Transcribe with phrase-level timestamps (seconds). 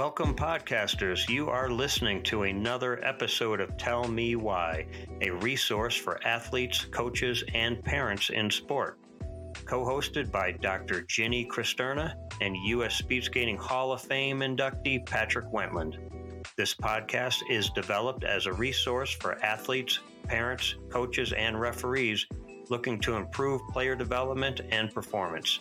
[0.00, 1.28] Welcome, podcasters.
[1.28, 4.86] You are listening to another episode of Tell Me Why,
[5.20, 8.98] a resource for athletes, coaches, and parents in sport.
[9.66, 11.02] Co hosted by Dr.
[11.02, 12.94] Ginny Cristerna and U.S.
[12.94, 15.98] Speed Skating Hall of Fame inductee Patrick Wentland.
[16.56, 22.26] This podcast is developed as a resource for athletes, parents, coaches, and referees
[22.70, 25.60] looking to improve player development and performance.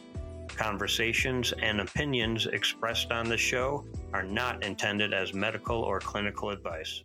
[0.60, 7.02] Conversations and opinions expressed on the show are not intended as medical or clinical advice.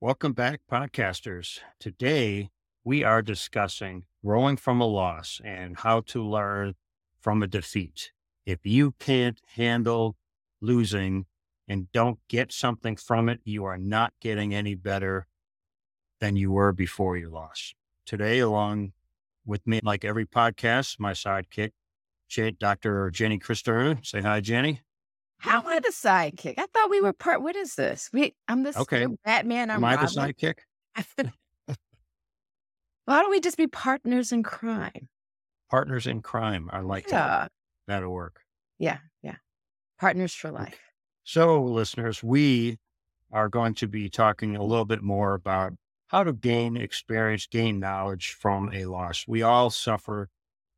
[0.00, 1.60] Welcome back, podcasters.
[1.78, 2.50] Today,
[2.82, 6.74] we are discussing growing from a loss and how to learn
[7.20, 8.10] from a defeat.
[8.44, 10.16] If you can't handle
[10.60, 11.26] losing
[11.68, 15.28] and don't get something from it, you are not getting any better
[16.18, 17.76] than you were before you lost.
[18.04, 18.94] Today, along
[19.46, 21.70] with me, like every podcast, my sidekick,
[22.58, 23.10] Dr.
[23.10, 24.04] Jenny Cristerna.
[24.04, 24.80] Say hi, Jenny.
[25.38, 26.54] How am I the sidekick?
[26.58, 27.42] I thought we were part.
[27.42, 28.08] What is this?
[28.12, 29.06] We, I'm the okay.
[29.24, 29.70] Batman.
[29.70, 30.54] I'm am I the sidekick?
[33.04, 35.08] Why don't we just be partners in crime?
[35.70, 36.70] Partners in crime.
[36.72, 37.26] I like yeah.
[37.26, 37.52] that.
[37.86, 38.40] That'll work.
[38.78, 39.36] Yeah, yeah.
[40.00, 40.78] Partners for life.
[41.24, 42.78] So, listeners, we
[43.32, 45.74] are going to be talking a little bit more about
[46.14, 49.24] how to gain experience, gain knowledge from a loss.
[49.26, 50.28] We all suffer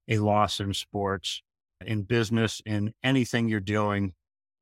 [0.08, 1.42] a loss in sports,
[1.84, 4.14] in business, in anything you're doing.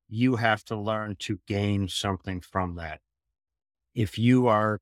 [0.09, 3.01] You have to learn to gain something from that.
[3.95, 4.81] If you are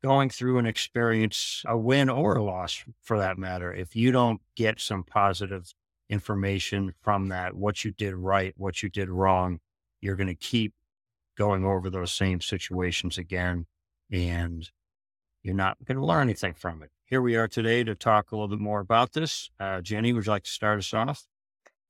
[0.00, 4.40] going through an experience, a win or a loss for that matter, if you don't
[4.54, 5.74] get some positive
[6.08, 9.58] information from that, what you did right, what you did wrong,
[10.00, 10.72] you're going to keep
[11.36, 13.66] going over those same situations again.
[14.12, 14.70] And
[15.42, 16.90] you're not going to learn anything from it.
[17.04, 19.50] Here we are today to talk a little bit more about this.
[19.58, 21.26] Uh, Jenny, would you like to start us off?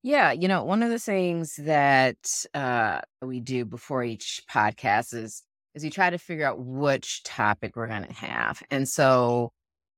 [0.02, 2.16] Yeah, you know, one of the things that
[2.54, 5.42] uh, we do before each podcast is
[5.74, 8.62] is we try to figure out which topic we're going to have.
[8.70, 9.52] And so,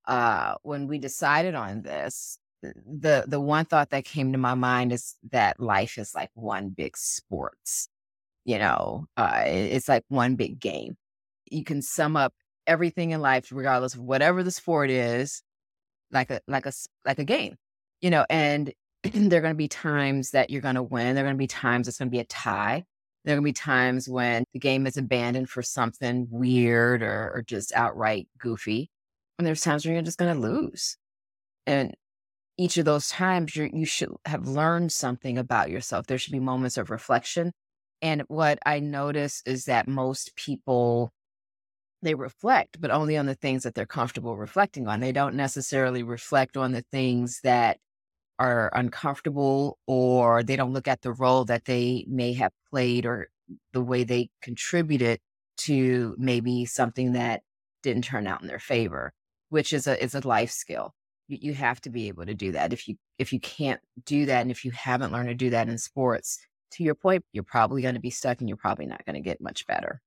[0.07, 4.93] uh, when we decided on this, the the one thought that came to my mind
[4.93, 7.89] is that life is like one big sports.
[8.45, 10.97] You know, uh, it's like one big game.
[11.51, 12.35] You can sum up
[12.67, 15.43] everything in life, regardless of whatever the sport is,
[16.11, 16.73] like a like a
[17.05, 17.57] like a game,
[18.01, 18.25] you know.
[18.31, 21.15] And there are going to be times that you're going to win.
[21.15, 22.85] There are going to be times it's going to be a tie.
[23.25, 27.33] There are going to be times when the game is abandoned for something weird or,
[27.35, 28.91] or just outright goofy.
[29.39, 30.97] And there's times when you're just going to lose.
[31.67, 31.95] And
[32.59, 36.07] each of those times, you you should have learned something about yourself.
[36.07, 37.53] There should be moments of reflection.
[38.03, 41.14] And what I notice is that most people
[42.05, 45.01] they reflect, but only on the things that they're comfortable reflecting on.
[45.01, 47.79] They don't necessarily reflect on the things that
[48.39, 53.29] are uncomfortable or they don't look at the role that they may have played or
[53.73, 55.21] the way they contributed
[55.57, 57.43] to maybe something that
[57.83, 59.13] didn't turn out in their favor,
[59.51, 60.95] which is a is a life skill.
[61.29, 62.73] You, you have to be able to do that.
[62.73, 65.69] If you if you can't do that and if you haven't learned to do that
[65.69, 66.39] in sports,
[66.73, 69.21] to your point, you're probably going to be stuck and you're probably not going to
[69.21, 70.01] get much better.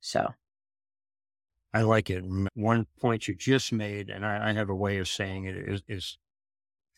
[0.00, 0.28] So
[1.74, 2.24] I like it.
[2.54, 5.82] One point you just made, and I, I have a way of saying it, is,
[5.88, 6.18] is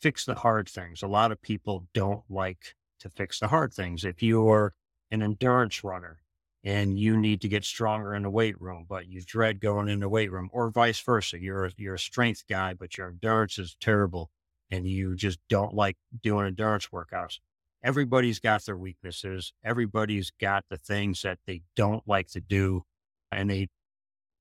[0.01, 1.03] fix the hard things.
[1.03, 4.05] A lot of people don't like to fix the hard things.
[4.05, 4.75] If you're
[5.11, 6.21] an endurance runner
[6.63, 10.01] and you need to get stronger in the weight room, but you dread going in
[10.01, 13.59] the weight room, or vice versa, you're a, you're a strength guy, but your endurance
[13.59, 14.31] is terrible,
[14.71, 17.39] and you just don't like doing endurance workouts.
[17.83, 19.53] Everybody's got their weaknesses.
[19.65, 22.85] Everybody's got the things that they don't like to do,
[23.31, 23.69] and they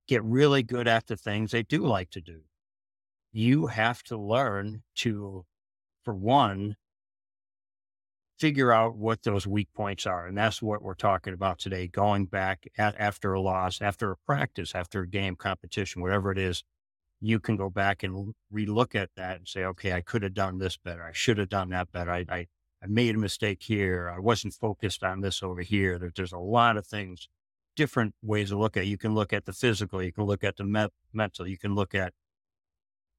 [0.07, 2.41] get really good at the things they do like to do.
[3.31, 5.45] You have to learn to,
[6.03, 6.75] for one,
[8.39, 10.27] figure out what those weak points are.
[10.27, 14.17] And that's what we're talking about today, going back at, after a loss, after a
[14.25, 16.63] practice, after a game competition, whatever it is,
[17.19, 20.59] you can go back and relook at that and say, okay, I could have done
[20.59, 21.03] this better.
[21.03, 22.11] I should have done that better.
[22.11, 22.47] I, I,
[22.83, 24.13] I made a mistake here.
[24.15, 25.97] I wasn't focused on this over here.
[25.97, 27.27] There, there's a lot of things
[27.77, 28.87] different ways to look at it.
[28.87, 31.75] You can look at the physical, you can look at the me- mental, you can
[31.75, 32.13] look at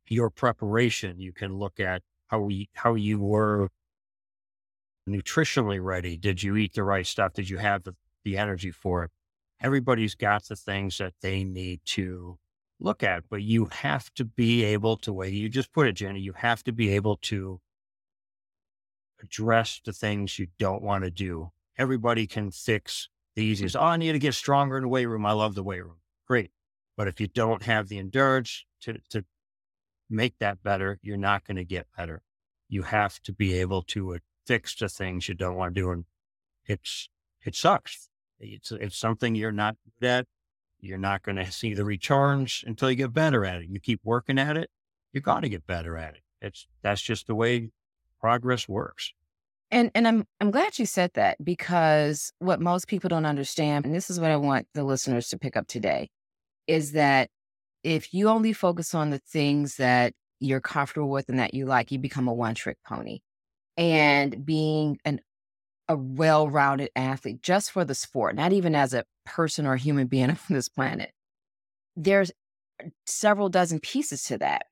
[0.08, 3.68] your preparation, you can look at how we how you were
[5.08, 6.18] nutritionally ready.
[6.18, 7.32] Did you eat the right stuff?
[7.32, 7.94] Did you have the,
[8.24, 9.10] the energy for it?
[9.60, 12.38] Everybody's got the things that they need to
[12.78, 16.20] look at, but you have to be able to way you just put it, Jenny,
[16.20, 17.60] you have to be able to
[19.22, 21.50] address the things you don't want to do.
[21.76, 23.08] Everybody can fix
[23.38, 23.76] the easiest.
[23.76, 23.84] Mm-hmm.
[23.84, 25.24] Oh, I need to get stronger in the weight room.
[25.24, 25.98] I love the weight room.
[26.26, 26.50] Great.
[26.96, 29.24] But if you don't have the endurance to, to
[30.10, 32.22] make that better, you're not going to get better.
[32.68, 35.90] You have to be able to fix the things you don't want to do.
[35.90, 36.04] And,
[36.68, 37.08] it's
[37.44, 38.10] it sucks.
[38.38, 40.26] It's it's something you're not good at.
[40.80, 43.68] You're not going to see the returns until you get better at it.
[43.68, 44.70] You keep working at it,
[45.12, 46.22] you got to get better at it.
[46.40, 47.70] It's that's just the way
[48.20, 49.12] progress works.
[49.70, 53.94] And and I'm I'm glad you said that because what most people don't understand, and
[53.94, 56.08] this is what I want the listeners to pick up today,
[56.66, 57.28] is that
[57.82, 61.92] if you only focus on the things that you're comfortable with and that you like,
[61.92, 63.20] you become a one trick pony.
[63.76, 65.20] And being an
[65.88, 70.06] a well rounded athlete just for the sport, not even as a person or human
[70.06, 71.12] being on this planet,
[71.96, 72.32] there's
[73.06, 74.66] several dozen pieces to that.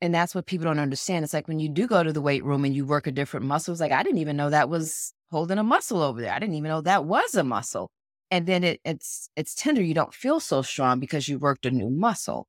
[0.00, 1.24] And that's what people don't understand.
[1.24, 3.46] It's like when you do go to the weight room and you work a different
[3.46, 6.32] muscle, it's like, I didn't even know that was holding a muscle over there.
[6.32, 7.90] I didn't even know that was a muscle.
[8.30, 9.82] And then it, it's it's tender.
[9.82, 12.48] You don't feel so strong because you worked a new muscle.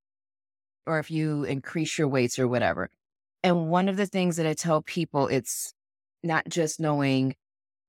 [0.87, 2.89] Or if you increase your weights or whatever.
[3.43, 5.73] And one of the things that I tell people, it's
[6.23, 7.35] not just knowing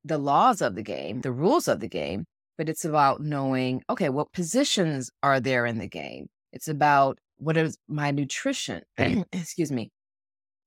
[0.05, 2.27] the laws of the game, the rules of the game,
[2.57, 6.29] but it's about knowing, okay, what positions are there in the game?
[6.53, 9.23] It's about what is my nutrition, mm-hmm.
[9.33, 9.91] excuse me,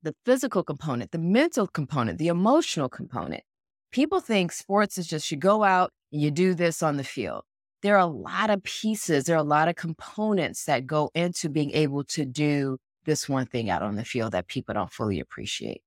[0.04, 3.44] the physical component, the mental component, the emotional component.
[3.92, 7.44] People think sports is just you go out and you do this on the field.
[7.82, 11.50] There are a lot of pieces, there are a lot of components that go into
[11.50, 15.20] being able to do this one thing out on the field that people don't fully
[15.20, 15.82] appreciate.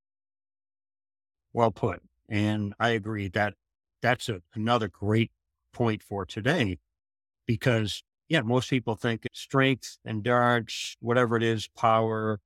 [1.52, 2.02] Well put.
[2.28, 3.54] And I agree that
[4.00, 5.30] that's a, another great
[5.72, 6.78] point for today
[7.46, 12.40] because yeah, most people think strength, endurance, whatever it is, power.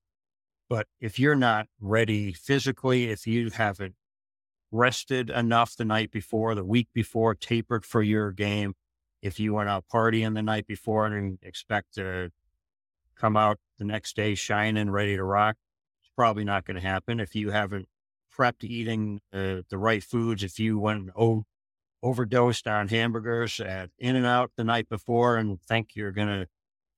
[0.69, 3.95] But if you're not ready physically, if you haven't
[4.73, 8.75] rested enough the night before, the week before, tapered for your game,
[9.23, 12.31] if you went out partying the night before and expect to
[13.17, 15.57] come out the next day shining, ready to rock,
[16.01, 17.21] it's probably not going to happen.
[17.21, 17.87] If you haven't
[18.37, 21.45] prepped eating uh, the right foods, if you went oh,
[22.07, 26.47] overdosed on hamburgers at In and Out the night before and think you're going to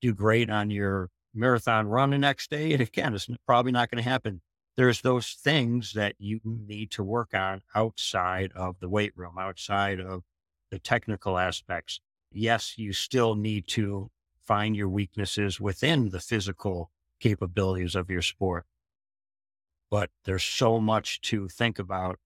[0.03, 2.73] do great on your marathon run the next day.
[2.73, 4.43] And again, it's probably not going to happen.
[4.77, 9.99] There's those things that you need to work on outside of the weight room, outside
[9.99, 10.25] of
[10.71, 12.01] the technical aspects.
[12.31, 14.11] Yes, you still need to
[14.45, 18.67] find your weaknesses within the physical capabilities of your sport.
[19.91, 22.19] But there's so much to think about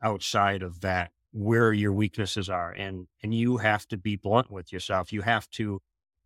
[0.00, 4.72] outside of that where your weaknesses are and and you have to be blunt with
[4.72, 5.12] yourself.
[5.12, 5.80] You have to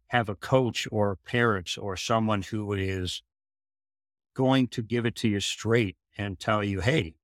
[0.08, 3.22] have a coach or parents or someone who is
[4.34, 7.14] going to give it to you straight and tell you hey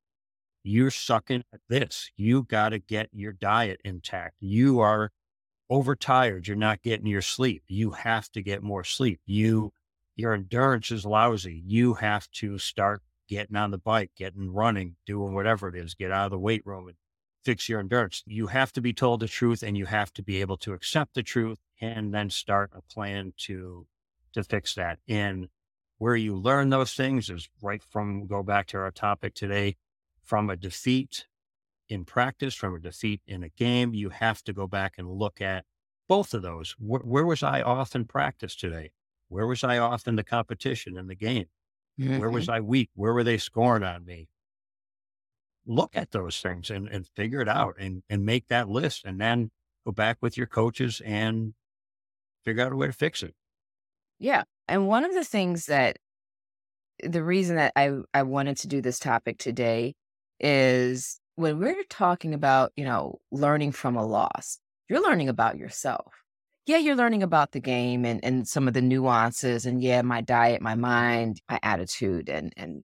[0.62, 2.10] you're sucking at this.
[2.16, 4.36] You got to get your diet intact.
[4.40, 5.10] You are
[5.70, 6.46] overtired.
[6.46, 7.62] You're not getting your sleep.
[7.69, 9.20] You have to get more sleep.
[9.26, 9.72] You
[10.16, 11.62] your endurance is lousy.
[11.64, 15.94] You have to start getting on the bike getting running doing whatever it is.
[15.94, 16.96] Get out of the weight room and
[17.44, 18.23] fix your endurance.
[18.26, 21.14] You have to be told the truth and you have to be able to accept
[21.14, 23.87] the truth and then start a plan to
[24.35, 24.99] to fix that.
[25.08, 25.49] And
[25.99, 29.76] where you learn those things is right from go back to our topic today,
[30.23, 31.26] from a defeat
[31.88, 35.40] in practice, from a defeat in a game, you have to go back and look
[35.40, 35.64] at
[36.08, 36.75] both of those.
[36.79, 38.93] Where, where was I off in practice today?
[39.29, 41.46] Where was I off in the competition in the game?
[41.99, 42.19] Mm-hmm.
[42.19, 42.90] Where was I weak?
[42.94, 44.29] Where were they scoring on me?
[45.68, 49.20] Look at those things and, and figure it out and, and make that list and
[49.20, 49.50] then
[49.87, 51.52] go back with your coaches and
[52.44, 53.34] figure out a way to fix it.
[54.18, 54.44] Yeah.
[54.66, 55.98] And one of the things that
[57.02, 59.94] the reason that I, I wanted to do this topic today
[60.40, 64.58] is when we're talking about, you know, learning from a loss,
[64.88, 66.12] you're learning about yourself.
[66.66, 70.20] Yeah, you're learning about the game and, and some of the nuances and yeah, my
[70.20, 72.82] diet, my mind, my attitude and and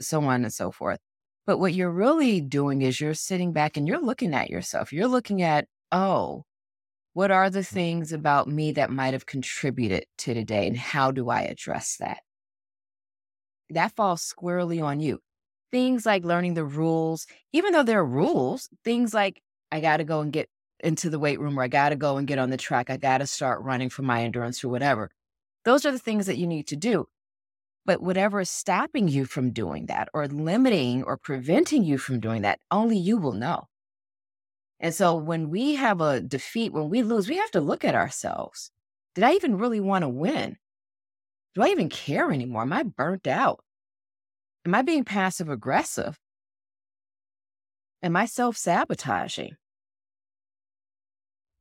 [0.00, 1.00] so on and so forth.
[1.46, 4.92] But what you're really doing is you're sitting back and you're looking at yourself.
[4.92, 6.44] You're looking at, oh,
[7.12, 7.66] what are the mm.
[7.66, 12.18] things about me that might have contributed to today and how do I address that?
[13.70, 15.20] That falls squarely on you.
[15.70, 19.40] Things like learning the rules, even though there are rules, things like
[19.72, 20.48] I got to go and get
[20.80, 22.90] into the weight room or I got to go and get on the track.
[22.90, 25.10] I got to start running for my endurance or whatever.
[25.64, 27.08] Those are the things that you need to do.
[27.86, 32.42] But whatever is stopping you from doing that or limiting or preventing you from doing
[32.42, 33.68] that, only you will know.
[34.80, 37.94] And so when we have a defeat, when we lose, we have to look at
[37.94, 38.72] ourselves.
[39.14, 40.56] Did I even really want to win?
[41.54, 42.62] Do I even care anymore?
[42.62, 43.64] Am I burnt out?
[44.66, 46.18] Am I being passive aggressive?
[48.02, 49.56] Am I self sabotaging?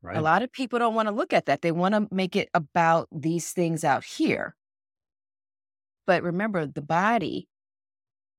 [0.02, 0.18] Right.
[0.18, 1.62] A lot of people don't want to look at that.
[1.62, 4.56] They want to make it about these things out here.
[6.08, 7.48] But remember, the body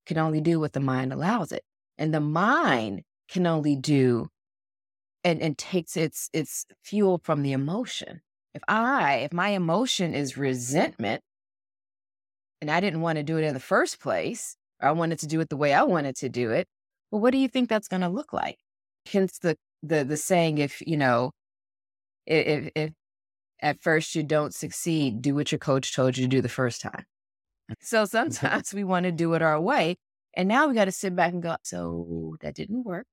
[0.07, 1.63] can only do what the mind allows it.
[1.99, 4.29] And the mind can only do
[5.25, 8.21] and, and takes its its fuel from the emotion.
[8.55, 11.23] If I, if my emotion is resentment,
[12.61, 15.27] and I didn't want to do it in the first place, or I wanted to
[15.27, 16.67] do it the way I wanted to do it,
[17.11, 18.59] well, what do you think that's going to look like?
[19.13, 21.33] Hence the the the saying, if you know,
[22.27, 22.93] if if
[23.61, 26.81] at first you don't succeed, do what your coach told you to do the first
[26.81, 27.05] time.
[27.81, 29.97] So sometimes we want to do it our way.
[30.35, 33.07] And now we got to sit back and go, so that didn't work.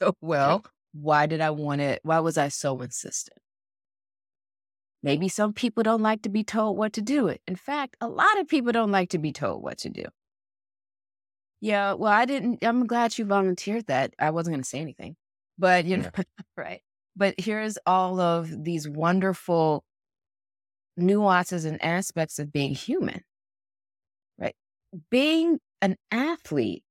[0.00, 2.00] So, well, why did I want it?
[2.02, 3.38] Why was I so insistent?
[5.02, 7.34] Maybe some people don't like to be told what to do.
[7.46, 10.04] In fact, a lot of people don't like to be told what to do.
[11.60, 12.64] Yeah, well, I didn't.
[12.64, 14.14] I'm glad you volunteered that.
[14.18, 15.16] I wasn't going to say anything,
[15.58, 16.24] but you know, yeah.
[16.56, 16.80] right.
[17.16, 19.84] But here's all of these wonderful
[20.96, 23.22] nuances and aspects of being human?
[25.10, 26.84] Being an athlete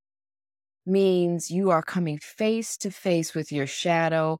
[0.85, 4.37] means you are coming face to face with your shadow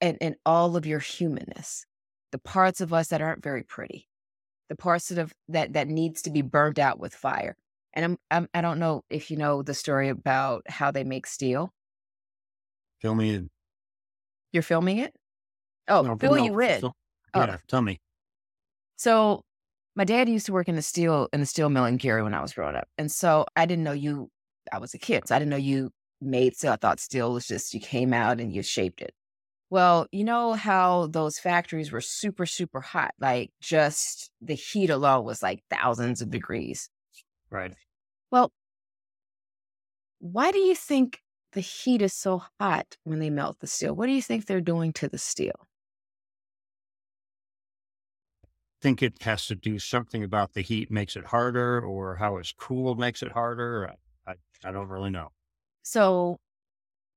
[0.00, 1.84] and, and all of your humanness,
[2.32, 4.08] the parts of us that aren't very pretty,
[4.68, 7.56] the parts that, that, that needs to be burned out with fire.
[7.92, 11.26] And I'm, I'm, I don't know if you know the story about how they make
[11.26, 11.72] steel.
[13.00, 13.50] Fill me in.
[14.52, 15.14] You're filming it?
[15.88, 16.78] Oh, no, fill no, you in.
[16.78, 16.94] Still,
[17.34, 17.40] oh.
[17.40, 17.62] yeah, oh.
[17.68, 18.00] tell me.
[18.96, 19.42] So
[20.00, 22.32] my dad used to work in the steel in the steel mill in Gary when
[22.32, 22.88] I was growing up.
[22.96, 24.30] And so I didn't know you
[24.72, 25.28] I was a kid.
[25.28, 25.90] So I didn't know you
[26.22, 26.72] made steel.
[26.72, 29.12] I thought steel was just you came out and you shaped it.
[29.68, 35.26] Well, you know how those factories were super, super hot, like just the heat alone
[35.26, 36.88] was like thousands of degrees.
[37.50, 37.74] Right.
[38.30, 38.52] Well,
[40.20, 41.18] why do you think
[41.52, 43.94] the heat is so hot when they melt the steel?
[43.94, 45.68] What do you think they're doing to the steel?
[48.80, 52.52] Think it has to do something about the heat makes it harder or how it's
[52.52, 53.94] cooled makes it harder.
[54.26, 55.28] I, I, I don't really know.
[55.82, 56.38] So,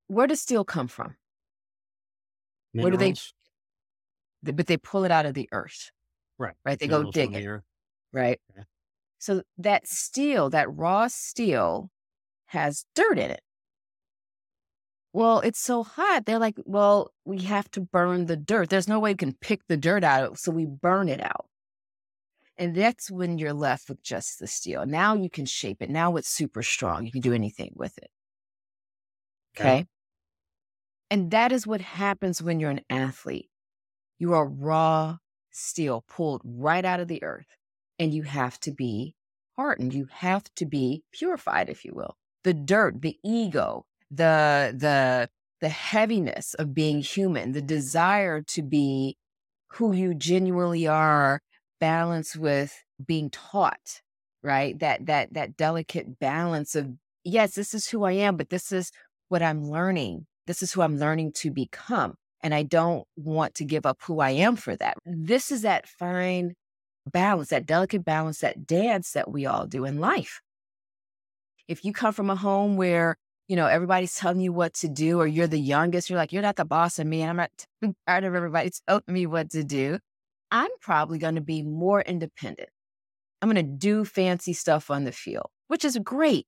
[0.08, 1.16] where does steel come from?
[2.74, 3.00] Minerals.
[3.00, 3.16] Where do
[4.44, 4.52] they?
[4.52, 5.92] But they pull it out of the earth.
[6.38, 6.54] Right.
[6.66, 6.80] Right.
[6.80, 7.62] They Minerals go dig it.
[8.12, 8.40] Right.
[8.52, 8.66] Okay.
[9.20, 11.90] So that steel, that raw steel,
[12.48, 13.42] has dirt in it.
[15.14, 16.26] Well, it's so hot.
[16.26, 18.70] They're like, well, we have to burn the dirt.
[18.70, 20.40] There's no way we can pick the dirt out.
[20.40, 21.46] So we burn it out.
[22.58, 24.86] And that's when you're left with just the steel.
[24.86, 25.90] Now you can shape it.
[25.90, 27.06] Now it's super strong.
[27.06, 28.12] You can do anything with it.
[29.58, 29.64] Okay.
[29.64, 29.86] okay.
[31.10, 33.50] And that is what happens when you're an athlete.
[34.18, 35.18] You are raw
[35.52, 37.58] steel pulled right out of the earth,
[38.00, 39.16] and you have to be
[39.56, 39.94] hardened.
[39.94, 42.18] You have to be purified, if you will.
[42.44, 45.30] The dirt, the ego, the the
[45.62, 49.18] the heaviness of being human, the desire to be
[49.68, 51.42] who you genuinely are
[51.84, 54.00] balance with being taught,
[54.42, 54.80] right?
[54.80, 56.94] That that that delicate balance of
[57.26, 58.90] yes, this is who I am, but this is
[59.28, 60.26] what I'm learning.
[60.48, 62.16] This is who I'm learning to become.
[62.42, 64.96] And I don't want to give up who I am for that.
[65.06, 66.54] This is that fine
[67.06, 70.40] balance, that delicate balance, that dance that we all do in life.
[71.68, 73.18] If you come from a home where,
[73.50, 76.42] you know, everybody's telling you what to do, or you're the youngest, you're like, you're
[76.42, 77.52] not the boss of me, and I'm not
[78.08, 80.00] tired of everybody telling me what to do.
[80.54, 82.70] I'm probably going to be more independent.
[83.42, 86.46] I'm going to do fancy stuff on the field, which is great.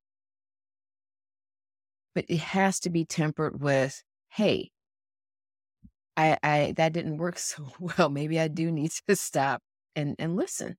[2.14, 4.70] But it has to be tempered with, hey,
[6.16, 8.10] I, I that didn't work so well.
[8.10, 9.62] Maybe I do need to stop
[9.96, 10.78] and, and listen.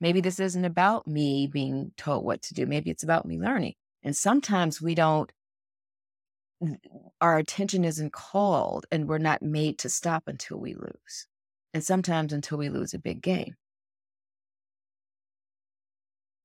[0.00, 2.66] Maybe this isn't about me being told what to do.
[2.66, 3.74] Maybe it's about me learning.
[4.02, 5.30] And sometimes we don't,
[7.20, 11.28] our attention isn't called and we're not made to stop until we lose
[11.72, 13.54] and sometimes until we lose a big game.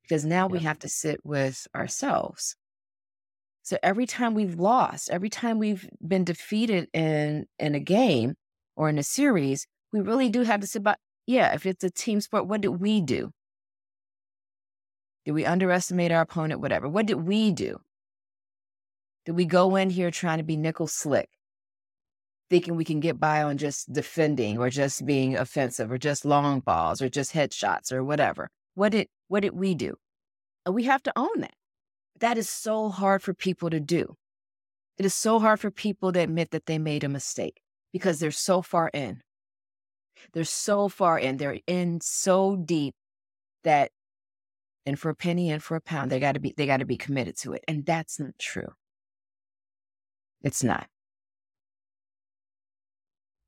[0.03, 2.55] Because now we have to sit with ourselves.
[3.63, 8.35] So every time we've lost, every time we've been defeated in in a game
[8.75, 10.95] or in a series, we really do have to sit by.
[11.25, 13.31] Yeah, if it's a team sport, what did we do?
[15.25, 16.61] Did we underestimate our opponent?
[16.61, 16.87] Whatever.
[16.87, 17.79] What did we do?
[19.25, 21.29] Did we go in here trying to be nickel slick?
[22.49, 26.59] Thinking we can get by on just defending or just being offensive or just long
[26.59, 28.49] balls or just headshots or whatever.
[28.75, 29.95] What did what did we do?
[30.69, 31.55] We have to own that.
[32.19, 34.15] That is so hard for people to do.
[34.97, 37.61] It is so hard for people to admit that they made a mistake
[37.91, 39.21] because they're so far in.
[40.33, 41.37] They're so far in.
[41.37, 42.95] They're in so deep
[43.63, 43.91] that
[44.85, 47.37] and for a penny and for a pound, they gotta be they gotta be committed
[47.37, 47.63] to it.
[47.67, 48.73] And that's not true.
[50.41, 50.87] It's not.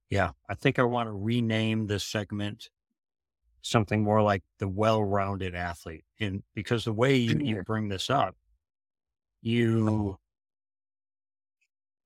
[0.09, 2.69] Yeah, I think I want to rename this segment
[3.61, 6.05] something more like the well-rounded athlete.
[6.19, 8.35] And because the way you, you bring this up,
[9.41, 10.17] you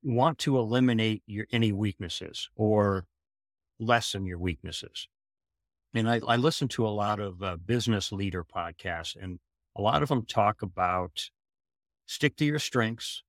[0.03, 3.05] want to eliminate your any weaknesses or
[3.79, 5.08] lessen your weaknesses.
[5.93, 9.39] And I, I listen to a lot of uh, business leader podcasts, and
[9.75, 11.29] a lot of them talk about
[12.05, 13.24] stick to your strengths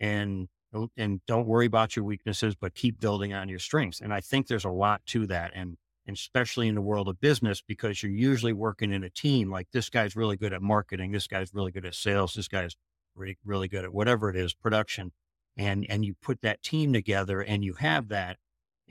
[0.00, 0.48] and
[0.96, 4.00] and don't worry about your weaknesses, but keep building on your strengths.
[4.00, 7.20] And I think there's a lot to that, and, and especially in the world of
[7.20, 9.50] business, because you're usually working in a team.
[9.50, 12.76] Like this guy's really good at marketing, this guy's really good at sales, this guy's
[13.14, 15.12] really, really good at whatever it is, production,
[15.56, 18.38] and and you put that team together, and you have that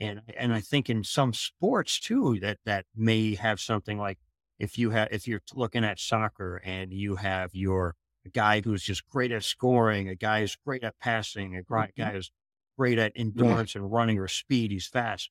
[0.00, 4.18] and and I think in some sports too that that may have something like
[4.58, 7.94] if you have if you're looking at soccer and you have your
[8.28, 12.10] guy who's just great at scoring, a guy who's great at passing, a guy mm-hmm.
[12.12, 12.30] who's
[12.78, 13.82] great at endurance yeah.
[13.82, 15.30] and running or speed, he's fast.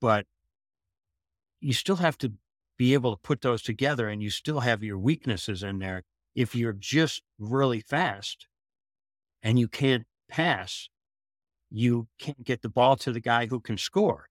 [0.00, 0.26] But
[1.60, 2.32] you still have to
[2.78, 6.02] be able to put those together and you still have your weaknesses in there.
[6.34, 8.46] If you're just really fast
[9.42, 10.88] and you can't pass,
[11.70, 14.28] you can't get the ball to the guy who can score.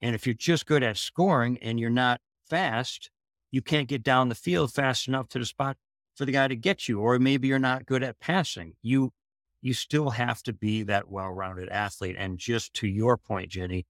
[0.00, 3.10] And if you're just good at scoring and you're not fast,
[3.52, 5.76] you can't get down the field fast enough to the spot
[6.16, 7.00] for the guy to get you.
[7.00, 8.74] Or maybe you're not good at passing.
[8.82, 9.12] You
[9.60, 12.16] you still have to be that well-rounded athlete.
[12.18, 13.86] And just to your point, Jenny,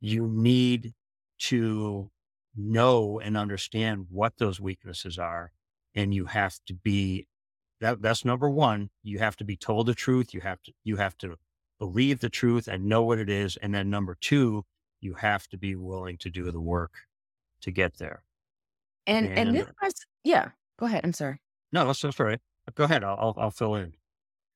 [0.00, 0.94] you need
[1.40, 2.10] to
[2.56, 5.52] know and understand what those weaknesses are.
[5.94, 7.26] And you have to be
[7.80, 8.90] that that's number one.
[9.02, 10.32] You have to be told the truth.
[10.32, 11.36] You have to you have to
[11.78, 13.56] believe the truth and know what it is.
[13.56, 14.64] And then number two,
[15.00, 16.92] you have to be willing to do the work
[17.60, 18.24] to get there.
[19.06, 21.02] And and, and this was, yeah, go ahead.
[21.04, 21.40] I'm sorry.
[21.74, 22.38] No, that's, that's right.
[22.76, 23.02] Go ahead.
[23.02, 23.94] I'll, I'll, I'll fill in.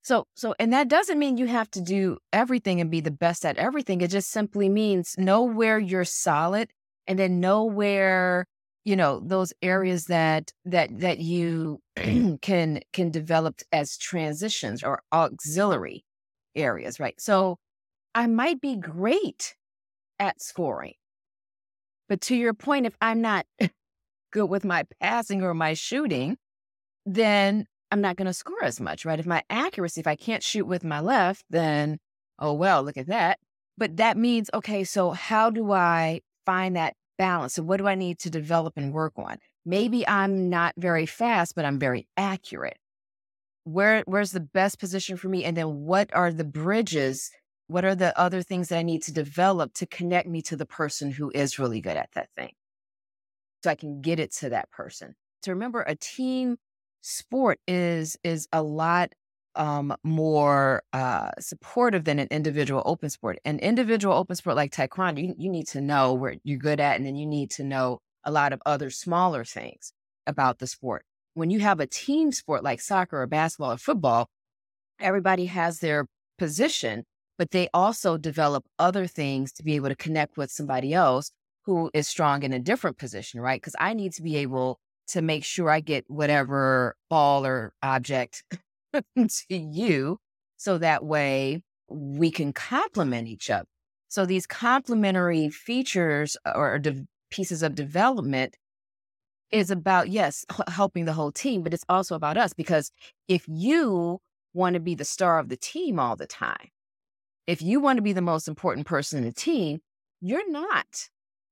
[0.03, 3.45] So so and that doesn't mean you have to do everything and be the best
[3.45, 4.01] at everything.
[4.01, 6.71] It just simply means know where you're solid
[7.07, 8.47] and then know where
[8.85, 11.81] you know those areas that that that you
[12.41, 16.05] can can develop as transitions or auxiliary
[16.55, 17.21] areas, right?
[17.21, 17.59] So
[18.15, 19.57] I might be great
[20.19, 20.95] at scoring.
[22.09, 23.45] But to your point, if I'm not
[24.33, 26.39] good with my passing or my shooting,
[27.15, 29.19] then I'm not going to score as much, right?
[29.19, 31.99] If my accuracy, if I can't shoot with my left, then,
[32.39, 33.39] oh, well, look at that.
[33.77, 37.55] But that means, okay, so how do I find that balance?
[37.55, 39.39] So what do I need to develop and work on?
[39.65, 42.79] Maybe I'm not very fast, but I'm very accurate
[43.69, 47.31] where where's the best position for me and then what are the bridges
[47.67, 50.65] what are the other things that i need to develop to connect me to the
[50.65, 52.53] person who is really good at that thing
[53.63, 56.57] so i can get it to that person to remember a team
[57.01, 59.13] sport is is a lot
[59.55, 63.39] um, more uh, supportive than an individual open sport.
[63.45, 66.97] An individual open sport like taekwondo, you, you need to know where you're good at,
[66.97, 69.93] and then you need to know a lot of other smaller things
[70.27, 71.05] about the sport
[71.39, 74.29] when you have a team sport like soccer or basketball or football,
[74.99, 76.07] everybody has their
[76.37, 77.05] position,
[77.39, 81.31] but they also develop other things to be able to connect with somebody else
[81.63, 83.61] who is strong in a different position, right?
[83.61, 88.45] Because I need to be able to make sure I get whatever ball or object
[88.95, 90.19] to you
[90.57, 93.69] so that way we can complement each other.
[94.09, 98.57] So these complementary features or de- pieces of development
[99.51, 102.91] is about, yes, helping the whole team, but it's also about us because
[103.29, 104.21] if you
[104.55, 106.69] want to be the star of the team all the time,
[107.47, 109.81] if you want to be the most important person in the team,
[110.21, 111.09] you're not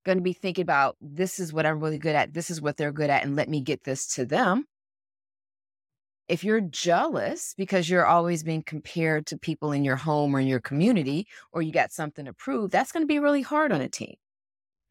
[0.07, 2.77] going to be thinking about this is what I'm really good at, this is what
[2.77, 4.65] they're good at, and let me get this to them.
[6.27, 10.47] If you're jealous because you're always being compared to people in your home or in
[10.47, 13.81] your community, or you got something to prove, that's going to be really hard on
[13.81, 14.15] a team.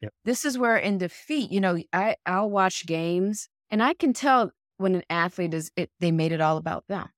[0.01, 0.13] Yep.
[0.23, 4.51] This is where in defeat, you know, I I'll watch games and I can tell
[4.77, 7.09] when an athlete is it they made it all about them.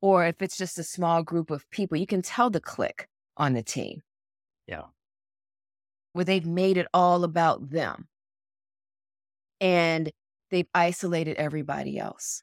[0.00, 3.54] Or if it's just a small group of people, you can tell the clique on
[3.54, 4.02] the team.
[4.68, 4.84] Yeah.
[6.12, 8.08] Where they've made it all about them.
[9.60, 10.10] And
[10.50, 12.42] they've isolated everybody else.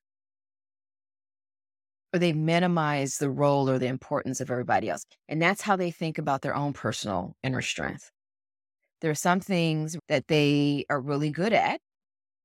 [2.13, 5.03] Or they minimize the role or the importance of everybody else.
[5.27, 8.11] And that's how they think about their own personal inner strength.
[9.01, 11.81] There are some things that they are really good at.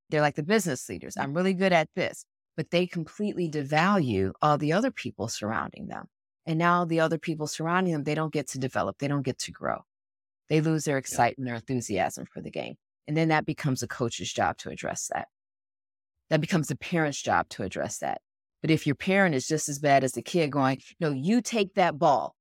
[0.08, 1.16] They're like the business leaders.
[1.16, 2.24] I'm really good at this,
[2.56, 6.06] but they completely devalue all the other people surrounding them.
[6.46, 9.38] And now the other people surrounding them, they don't get to develop, they don't get
[9.38, 9.84] to grow.
[10.50, 12.74] They lose their excitement, or enthusiasm for the game.
[13.08, 15.28] And then that becomes a coach's job to address that.
[16.28, 18.20] That becomes a parent's job to address that.
[18.60, 21.74] But if your parent is just as bad as the kid going, no, you take
[21.74, 22.34] that ball.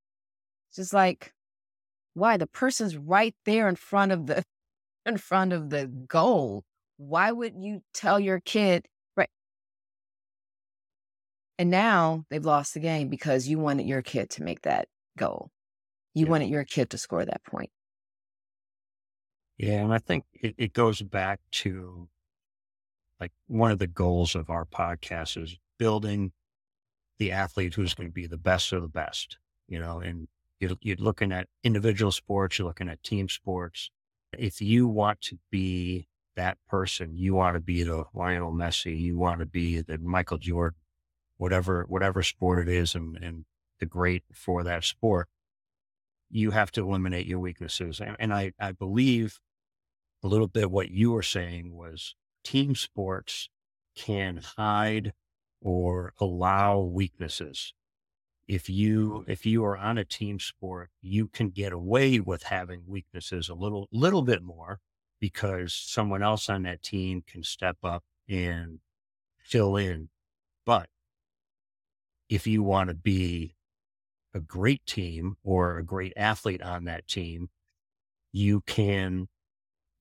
[0.70, 1.32] It's just like,
[2.14, 2.38] why?
[2.38, 4.44] The person's right there in front of the
[5.06, 6.64] in front of the goal.
[6.98, 9.30] Why would you tell your kid, right?
[11.58, 15.52] And now they've lost the game because you wanted your kid to make that goal.
[16.14, 16.32] You Yeah.
[16.32, 17.72] wanted your kid to score that point.
[19.60, 22.08] Yeah, and I think it, it goes back to
[23.20, 26.32] like one of the goals of our podcast is building
[27.18, 30.30] the athlete who's going to be the best of the best, you know, and
[30.62, 33.92] you're, you're looking at individual sports, you're looking at team sports.
[34.38, 39.18] If you want to be that person, you want to be the Lionel Messi, you
[39.18, 40.78] want to be the Michael Jordan,
[41.36, 43.44] whatever, whatever sport it is and, and
[43.82, 45.28] the great for that sport,
[46.30, 48.00] you have to eliminate your weaknesses.
[48.00, 49.38] And, and I, I believe
[50.24, 53.50] a little bit what you were saying was team sports
[53.96, 55.14] can hide
[55.62, 57.74] or allow weaknesses.
[58.48, 62.84] If you if you are on a team sport, you can get away with having
[62.88, 64.80] weaknesses a little little bit more
[65.20, 68.80] because someone else on that team can step up and
[69.44, 70.10] fill in.
[70.66, 70.90] But
[72.30, 73.56] if you want to be
[74.34, 77.50] a great team or a great athlete on that team,
[78.32, 79.28] you can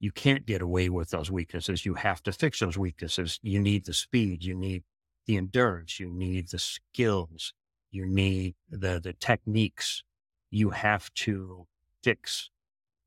[0.00, 1.84] you can't get away with those weaknesses.
[1.84, 3.38] You have to fix those weaknesses.
[3.42, 4.84] You need the speed, you need
[5.26, 7.52] the endurance, you need the skills,
[7.90, 10.02] you need the the techniques.
[10.50, 11.66] You have to
[12.02, 12.50] fix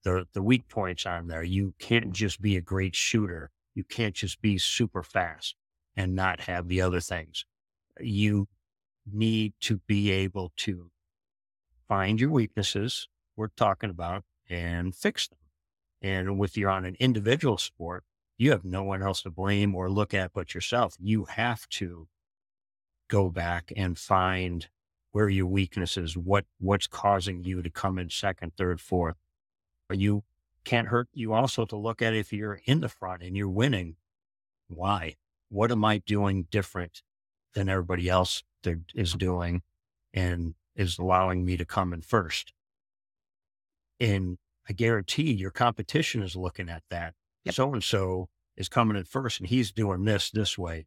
[0.04, 1.44] the the weak points on there.
[1.44, 3.52] You can't just be a great shooter.
[3.74, 5.56] You can't just be super fast
[5.96, 7.46] and not have the other things.
[8.00, 8.48] You
[9.12, 10.92] need to be able to
[11.88, 15.41] find your weaknesses we're talking about and fix them.
[16.02, 18.04] And if you're on an individual sport,
[18.38, 20.96] you have no one else to blame or look at but yourself.
[21.00, 22.08] You have to
[23.08, 24.68] go back and find
[25.12, 29.18] where your weaknesses, what what's causing you to come in second, third, fourth.
[29.92, 30.24] You
[30.64, 33.98] can't hurt you also to look at if you're in the front and you're winning.
[34.68, 35.16] Why?
[35.50, 37.04] What am I doing different
[37.54, 39.64] than everybody else that is doing
[40.14, 42.54] and is allowing me to come in first?
[44.00, 44.38] And
[44.72, 47.14] I guarantee your competition is looking at that.
[47.50, 50.86] So and so is coming in first and he's doing this this way.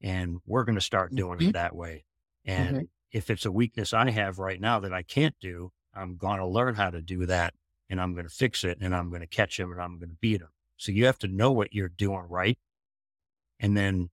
[0.00, 1.48] And we're going to start doing Mhm.
[1.50, 2.06] it that way.
[2.46, 6.38] And if it's a weakness I have right now that I can't do, I'm going
[6.38, 7.52] to learn how to do that
[7.90, 10.08] and I'm going to fix it and I'm going to catch him and I'm going
[10.08, 10.48] to beat him.
[10.78, 12.58] So you have to know what you're doing right.
[13.60, 14.08] And then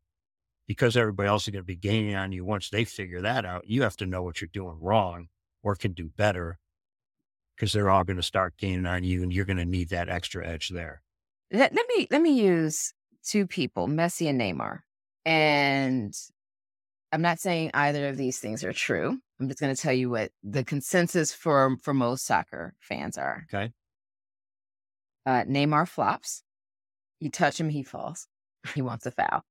[0.67, 3.67] because everybody else is going to be gaining on you once they figure that out,
[3.69, 5.29] you have to know what you're doing wrong
[5.63, 6.59] or can do better
[7.56, 10.10] because they're all going to start gaining on you and you're going to need that
[10.10, 11.02] extra edge there.
[11.52, 14.80] Let, let me let me use two people, Messi and Neymar.
[15.26, 16.13] And
[17.12, 19.20] I'm not saying either of these things are true.
[19.39, 23.46] I'm just going to tell you what the consensus for for most soccer fans are.
[23.54, 23.72] Okay.
[25.26, 26.44] Uh, Neymar flops.
[27.20, 28.28] You touch him, he falls.
[28.74, 29.44] He wants a foul.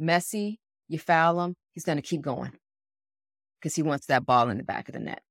[0.00, 2.52] Messi, you foul him, he's going to keep going
[3.60, 5.22] because he wants that ball in the back of the net.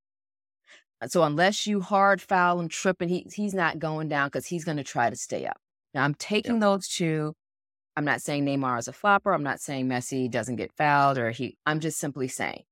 [1.08, 4.78] So unless you hard foul him, tripping, he, he's not going down because he's going
[4.78, 5.58] to try to stay up.
[5.94, 7.34] Now I'm taking those two.
[7.96, 9.34] I'm not saying Neymar is a flopper.
[9.34, 11.58] I'm not saying Messi doesn't get fouled or he.
[11.66, 12.64] I'm just simply saying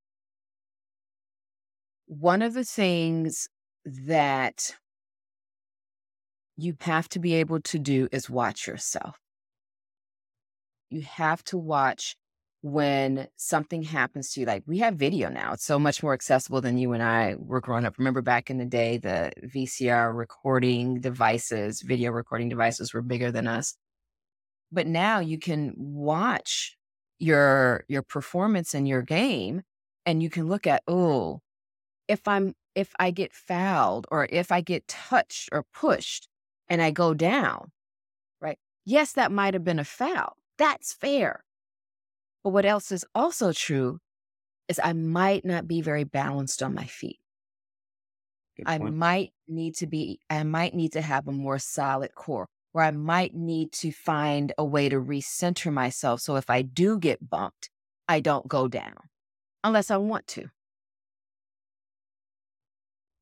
[2.07, 3.47] one of the things
[3.85, 4.75] that
[6.57, 9.17] you have to be able to do is watch yourself.
[10.89, 12.17] You have to watch
[12.61, 14.45] when something happens to you.
[14.45, 17.61] Like we have video now, it's so much more accessible than you and I were
[17.61, 17.97] growing up.
[17.97, 23.47] Remember back in the day, the VCR recording devices, video recording devices were bigger than
[23.47, 23.75] us.
[24.71, 26.77] But now you can watch
[27.19, 29.63] your your performance in your game
[30.05, 31.41] and you can look at, oh,
[32.07, 36.27] if I'm if I get fouled or if I get touched or pushed
[36.69, 37.71] and I go down,
[38.39, 38.59] right?
[38.85, 40.37] Yes, that might have been a foul.
[40.57, 41.43] That's fair.
[42.43, 43.99] But what else is also true
[44.67, 47.19] is I might not be very balanced on my feet.
[48.65, 52.83] I might need to be, I might need to have a more solid core, or
[52.83, 56.21] I might need to find a way to recenter myself.
[56.21, 57.69] So if I do get bumped,
[58.07, 58.97] I don't go down
[59.63, 60.49] unless I want to.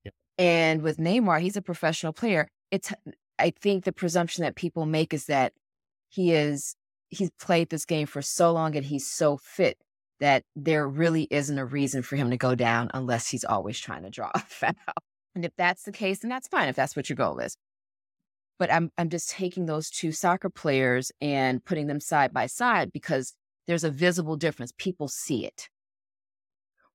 [0.05, 0.13] Yep.
[0.37, 2.49] And with Neymar, he's a professional player.
[2.71, 2.91] It's,
[3.37, 5.53] I think the presumption that people make is that
[6.09, 6.75] he is,
[7.09, 9.77] he's played this game for so long and he's so fit
[10.19, 14.03] that there really isn't a reason for him to go down unless he's always trying
[14.03, 14.73] to draw a foul.
[15.35, 17.55] And if that's the case, then that's fine if that's what your goal is.
[18.57, 22.91] But I'm I'm just taking those two soccer players and putting them side by side
[22.91, 23.33] because
[23.67, 24.73] there's a visible difference.
[24.77, 25.69] People see it.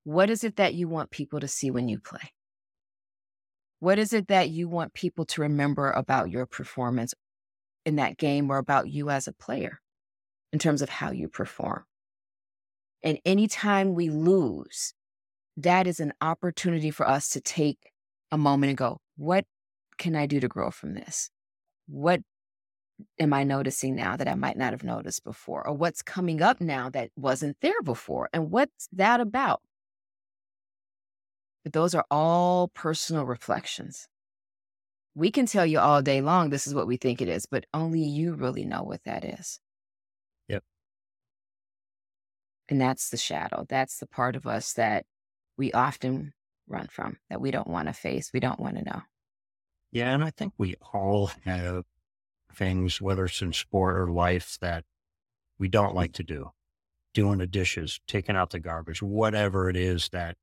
[0.03, 2.33] What is it that you want people to see when you play?
[3.81, 7.15] What is it that you want people to remember about your performance
[7.87, 9.81] in that game or about you as a player
[10.55, 11.83] in terms of how you perform?
[13.03, 14.95] And anytime we lose,
[15.57, 17.91] that is an opportunity for us to take
[18.31, 19.45] a moment and go, what
[19.99, 21.29] can I do to grow from this?
[21.89, 22.21] What
[23.19, 25.67] am I noticing now that I might not have noticed before?
[25.67, 28.29] Or what's coming up now that wasn't there before?
[28.33, 29.61] And what's that about?
[31.65, 34.07] But those are all personal reflections.
[35.17, 37.67] We can tell you all day long, this is what we think it is, but
[37.75, 39.59] only you really know what that is.
[42.69, 43.67] And that's the shadow.
[43.69, 45.05] That's the part of us that
[45.57, 46.33] we often
[46.67, 49.03] run from, that we don't want to face, we don't want to know.
[49.93, 50.13] Yeah.
[50.13, 51.85] And I think we all have
[52.55, 54.85] things, whether it's in sport or life, that
[55.59, 56.51] we don't like to do.
[57.13, 60.37] Doing the dishes, taking out the garbage, whatever it is that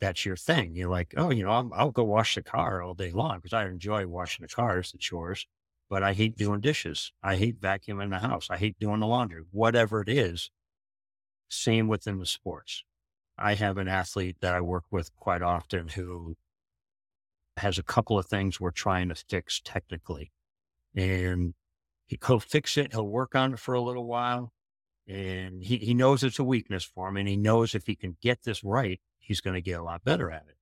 [0.00, 0.74] that's your thing.
[0.74, 3.54] You're like, oh, you know, I'll, I'll go wash the car all day long because
[3.54, 5.46] I enjoy washing the cars, the chores,
[5.88, 7.12] but I hate doing dishes.
[7.22, 8.48] I hate vacuuming the house.
[8.50, 10.50] I hate doing the laundry, whatever it is.
[11.54, 12.84] Same within the sports.
[13.38, 16.36] I have an athlete that I work with quite often who
[17.56, 20.32] has a couple of things we're trying to fix technically
[20.94, 21.54] and
[22.06, 22.92] he'll fix it.
[22.92, 24.52] He'll work on it for a little while.
[25.06, 27.16] And he, he knows it's a weakness for him.
[27.16, 30.04] And he knows if he can get this right, he's going to get a lot
[30.04, 30.56] better at it.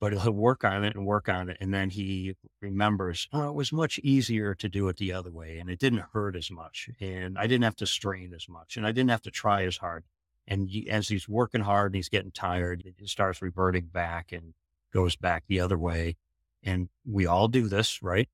[0.00, 1.58] But he'll work on it and work on it.
[1.60, 5.58] And then he remembers, oh, it was much easier to do it the other way.
[5.58, 6.88] And it didn't hurt as much.
[7.00, 8.78] And I didn't have to strain as much.
[8.78, 10.04] And I didn't have to try as hard.
[10.48, 14.54] And he, as he's working hard and he's getting tired, it starts reverting back and
[14.90, 16.16] goes back the other way.
[16.62, 18.28] And we all do this, right?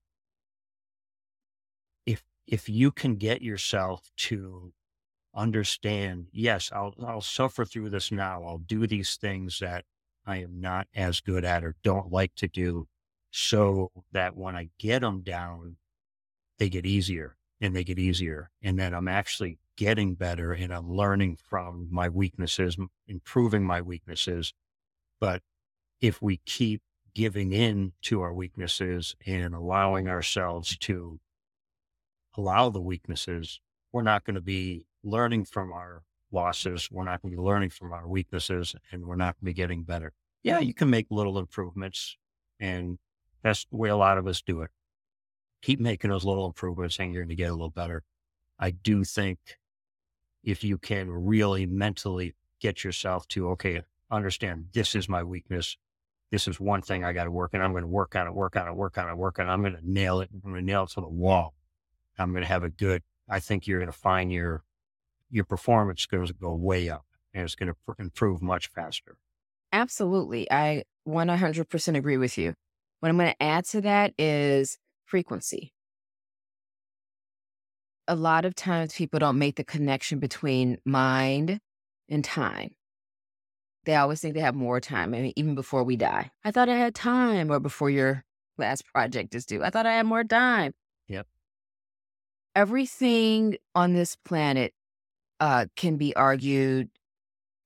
[2.06, 4.72] If, if you can get yourself to
[5.34, 8.44] understand, yes, I'll, I'll suffer through this now.
[8.44, 9.84] I'll do these things that
[10.26, 12.88] I am not as good at or don't like to do
[13.30, 15.76] so that when I get them down,
[16.58, 18.50] they get easier and they get easier.
[18.62, 24.52] And then I'm actually getting better and I'm learning from my weaknesses, improving my weaknesses.
[25.20, 25.42] But
[26.00, 26.82] if we keep
[27.14, 31.20] giving in to our weaknesses and allowing ourselves to
[32.36, 33.60] allow the weaknesses,
[33.92, 36.88] we're not going to be learning from our losses.
[36.90, 39.52] We're not going to be learning from our weaknesses and we're not going to be
[39.54, 40.12] getting better.
[40.42, 42.16] Yeah, you can make little improvements
[42.60, 42.98] and
[43.42, 44.70] that's the way a lot of us do it.
[45.62, 48.02] Keep making those little improvements and you're going to get a little better.
[48.58, 49.38] I do think
[50.44, 55.76] if you can really mentally get yourself to, okay, understand this is my weakness.
[56.30, 58.34] This is one thing I got to work and I'm going to work on it,
[58.34, 59.50] work on it, work on it, work on it.
[59.50, 60.30] I'm going to nail it.
[60.32, 61.54] I'm going to nail it to the wall.
[62.18, 64.62] I'm going to have a good, I think you're going to find your,
[65.30, 68.68] your performance is going to go way up and it's going to pr- improve much
[68.68, 69.16] faster.
[69.72, 70.50] Absolutely.
[70.50, 72.54] I 100% agree with you.
[73.00, 75.72] What I'm going to add to that is frequency.
[78.08, 81.60] A lot of times people don't make the connection between mind
[82.08, 82.70] and time.
[83.84, 85.14] They always think they have more time.
[85.14, 88.24] I mean, even before we die, I thought I had time, or before your
[88.58, 90.72] last project is due, I thought I had more time.
[91.08, 91.26] Yep
[92.56, 94.72] everything on this planet
[95.40, 96.88] uh, can be argued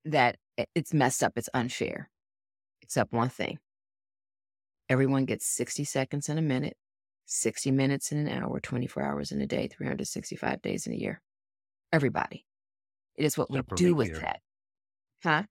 [0.05, 0.37] that
[0.75, 2.09] it's messed up, it's unfair,
[2.81, 3.59] except one thing.
[4.89, 6.75] Everyone gets 60 seconds in a minute,
[7.25, 11.21] 60 minutes in an hour, 24 hours in a day, 365 days in a year.
[11.93, 12.45] Everybody.
[13.15, 14.19] It is what we do with year.
[14.19, 14.39] that.
[15.23, 15.43] Huh?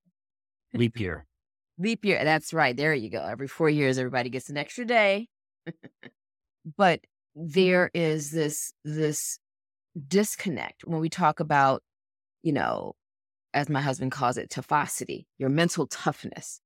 [0.75, 1.27] Leap year.
[1.79, 2.23] Leap year.
[2.25, 2.77] That's right.
[2.77, 3.25] There you go.
[3.25, 5.29] Every four years, everybody gets an extra day.
[6.77, 7.01] but
[7.35, 9.39] there is this this
[10.09, 11.83] disconnect when we talk about,
[12.43, 12.95] you know,
[13.53, 16.61] as my husband calls it, toughosity, your mental toughness.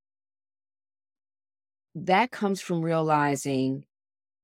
[1.95, 3.85] That comes from realizing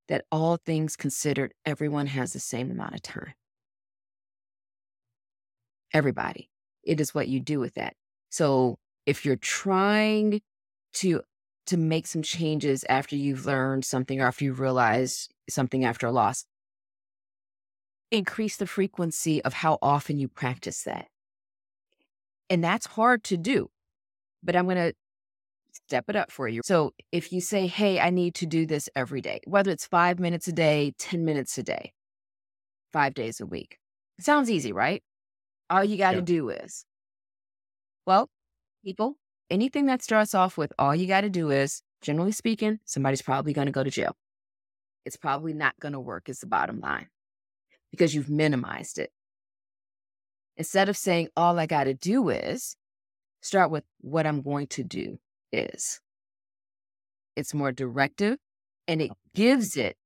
[0.08, 3.34] that all things considered, everyone has the same amount of time.
[5.92, 6.48] Everybody.
[6.82, 7.94] It is what you do with that.
[8.30, 10.40] So if you're trying
[10.94, 11.22] to
[11.66, 16.10] to make some changes after you've learned something or after you've realized something after a
[16.10, 16.44] loss.
[18.10, 21.06] Increase the frequency of how often you practice that.
[22.50, 23.70] And that's hard to do,
[24.42, 24.92] but I'm going to
[25.72, 26.60] step it up for you.
[26.64, 30.18] So if you say, Hey, I need to do this every day, whether it's five
[30.18, 31.92] minutes a day, 10 minutes a day,
[32.92, 33.78] five days a week,
[34.18, 35.02] it sounds easy, right?
[35.70, 36.24] All you got to yeah.
[36.24, 36.84] do is,
[38.04, 38.28] well,
[38.84, 39.16] people,
[39.48, 43.52] anything that starts off with all you got to do is, generally speaking, somebody's probably
[43.52, 44.16] going to go to jail
[45.04, 47.08] it's probably not going to work, is the bottom line
[47.90, 49.10] because you've minimized it.
[50.56, 52.76] Instead of saying, all I got to do is,
[53.40, 55.18] start with what I'm going to do
[55.52, 56.00] is.
[57.36, 58.38] It's more directive
[58.86, 59.96] and it gives it,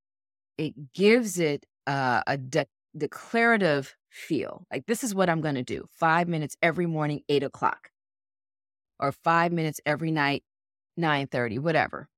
[0.58, 4.66] it gives it uh, a de- declarative feel.
[4.72, 7.90] Like, this is what I'm going to do five minutes every morning, eight o'clock,
[9.00, 10.44] or five minutes every night,
[10.98, 12.08] 9.30, whatever.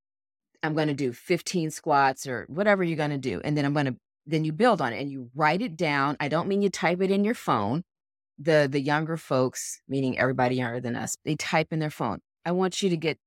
[0.62, 3.40] I'm going to do 15 squats or whatever you're going to do.
[3.44, 6.16] And then I'm going to, then you build on it and you write it down.
[6.18, 7.84] I don't mean you type it in your phone.
[8.38, 12.20] The, the younger folks, meaning everybody younger than us, they type in their phone.
[12.44, 13.18] I want you to get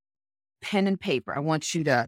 [0.62, 1.34] pen and paper.
[1.36, 2.06] I want you to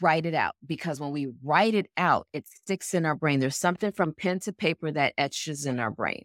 [0.00, 3.40] write it out because when we write it out, it sticks in our brain.
[3.40, 6.24] There's something from pen to paper that etches in our brain.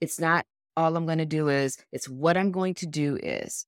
[0.00, 0.46] It's not
[0.76, 3.66] all I'm going to do is, it's what I'm going to do is.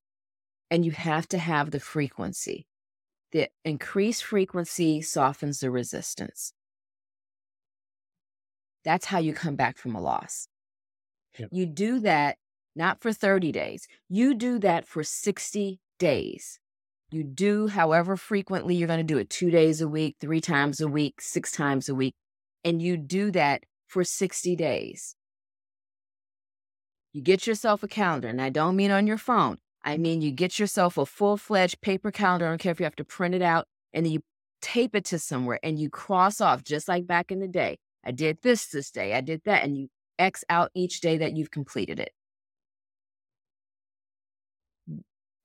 [0.70, 2.66] And you have to have the frequency.
[3.32, 6.52] The increased frequency softens the resistance.
[8.84, 10.48] That's how you come back from a loss.
[11.38, 11.48] Yep.
[11.52, 12.36] You do that
[12.76, 16.58] not for 30 days, you do that for 60 days.
[17.10, 20.80] You do however frequently you're going to do it two days a week, three times
[20.80, 22.14] a week, six times a week.
[22.64, 25.14] And you do that for 60 days.
[27.12, 29.58] You get yourself a calendar, and I don't mean on your phone.
[29.84, 32.46] I mean, you get yourself a full fledged paper calendar.
[32.46, 34.20] I don't care if you have to print it out, and then you
[34.60, 37.76] tape it to somewhere and you cross off, just like back in the day.
[38.04, 39.88] I did this this day, I did that, and you
[40.18, 42.12] X out each day that you've completed it.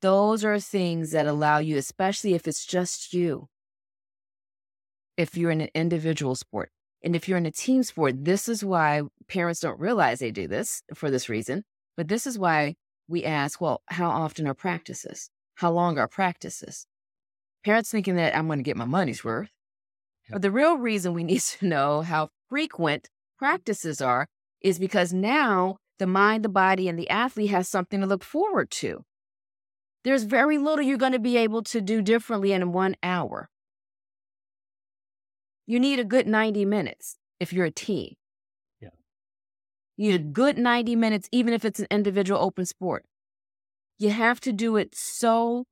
[0.02, 3.50] Those are things that allow you, especially if it's just you.
[5.18, 6.72] If you're in an individual sport.
[7.04, 10.48] And if you're in a team sport, this is why parents don't realize they do
[10.48, 11.64] this for this reason.
[11.98, 12.76] But this is why
[13.08, 15.30] we ask, well, how often are practices?
[15.56, 16.86] How long are practices?
[17.66, 19.50] Parents thinking that I'm going to get my money's worth.
[20.30, 24.28] But the real reason we need to know how frequent practices are
[24.62, 28.72] is because now the mind, the body, and the athlete has something to look forward
[28.72, 29.04] to.
[30.04, 33.50] There's very little you're going to be able to do differently in one hour.
[35.68, 38.14] You need a good 90 minutes if you're a team.
[38.82, 38.90] Yeah.
[39.98, 43.06] You need a good 90 minutes, even if it's an individual open sport.
[43.98, 45.66] You have to do it so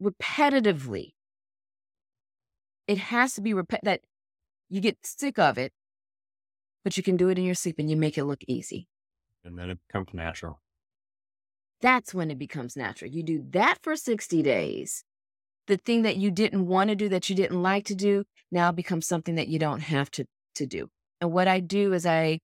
[0.00, 1.10] repetitively.
[2.86, 4.00] It has to be repet that
[4.68, 5.72] you get sick of it,
[6.84, 8.88] but you can do it in your sleep and you make it look easy.
[9.44, 10.60] And then it becomes natural.
[11.80, 13.10] That's when it becomes natural.
[13.10, 15.04] You do that for 60 days.
[15.66, 18.70] The thing that you didn't want to do, that you didn't like to do, now
[18.72, 20.88] becomes something that you don't have to, to do.
[21.20, 22.38] And what I do is I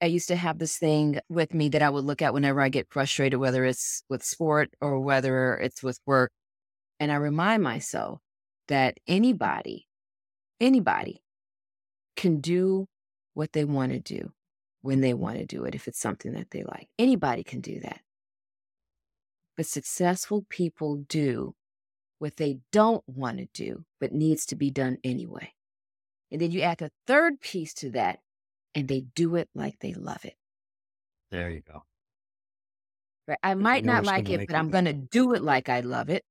[0.00, 2.68] I used to have this thing with me that I would look at whenever I
[2.68, 6.30] get frustrated, whether it's with sport or whether it's with work.
[7.00, 8.20] And I remind myself
[8.68, 9.88] that anybody,
[10.60, 11.22] anybody
[12.16, 12.86] can do
[13.38, 14.32] what they want to do
[14.82, 16.88] when they want to do it, if it's something that they like.
[16.98, 18.00] Anybody can do that.
[19.56, 21.54] But successful people do
[22.18, 25.52] what they don't want to do, but needs to be done anyway.
[26.32, 28.18] And then you add a third piece to that,
[28.74, 30.34] and they do it like they love it.
[31.30, 31.84] There you go.
[33.28, 33.38] Right.
[33.40, 36.24] I might not like it, but I'm going to do it like I love it.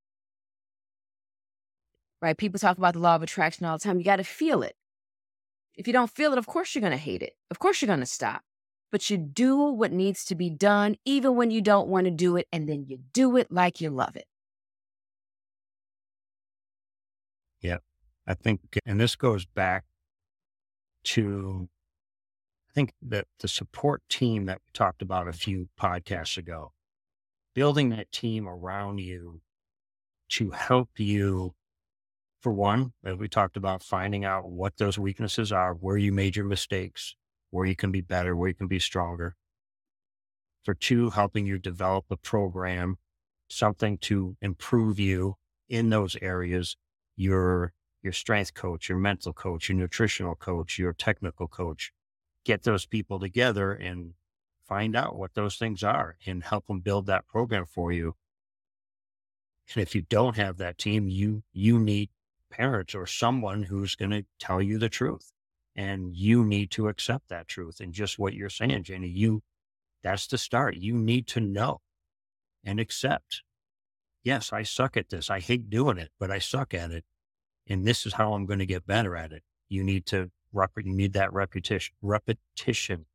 [2.22, 2.38] Right.
[2.38, 3.98] People talk about the law of attraction all the time.
[3.98, 4.76] You got to feel it.
[5.78, 7.34] If you don't feel it, of course you're going to hate it.
[7.50, 8.42] Of course you're going to stop
[8.92, 12.36] but you do what needs to be done, even when you don't want to do
[12.38, 14.26] it, and then you do it like you love it.
[17.62, 17.78] Yeah.
[18.26, 19.86] I think, and this goes back
[21.06, 21.68] to,
[22.70, 26.74] I think that the support team that we talked about a few podcasts ago,
[27.56, 29.42] building that team around you
[30.30, 31.54] to help you,
[32.42, 36.36] for one, as we talked about, finding out what those weaknesses are, where you made
[36.36, 37.16] your mistakes,
[37.50, 39.36] where you can be better, where you can be stronger.
[40.64, 42.98] For two, helping you develop a program,
[43.50, 45.36] something to improve you
[45.70, 46.76] in those areas,
[47.16, 47.74] your
[48.04, 51.92] your strength coach, your mental coach, your nutritional coach, your technical coach.
[52.46, 54.14] Get those people together and
[54.68, 58.16] find out what those things are and help them build that program for you.
[59.74, 62.10] And if you don't have that team, you you need
[62.50, 65.32] parents or someone who's going to tell you the truth.
[65.76, 67.80] And you need to accept that truth.
[67.80, 69.44] And just what you're saying, Jenny, you,
[70.04, 70.76] that's the start.
[70.76, 71.82] You need to know
[72.64, 73.44] and accept.
[74.24, 75.30] Yes, I suck at this.
[75.30, 77.06] I hate doing it, but I suck at it.
[77.68, 79.44] And this is how I'm going to get better at it.
[79.70, 83.06] You need to, you need that repetition, repetition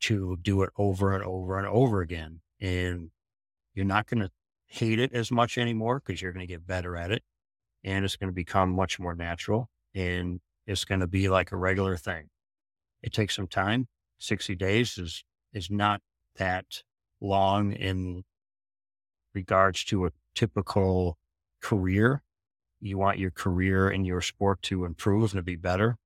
[0.00, 2.40] to do it over and over and over again.
[2.60, 3.10] And
[3.72, 4.30] you're not going to
[4.66, 7.22] hate it as much anymore because you're going to get better at it
[7.84, 9.68] and it's going to become much more natural.
[9.94, 12.28] And it's going to be like a regular thing.
[13.02, 13.88] It takes some time.
[14.18, 16.00] 60 days is, is not
[16.36, 16.82] that
[17.20, 18.24] long in
[19.34, 21.18] regards to a typical
[21.60, 22.22] career.
[22.80, 25.98] You want your career and your sport to improve and to be better.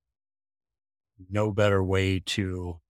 [1.31, 2.81] no better way to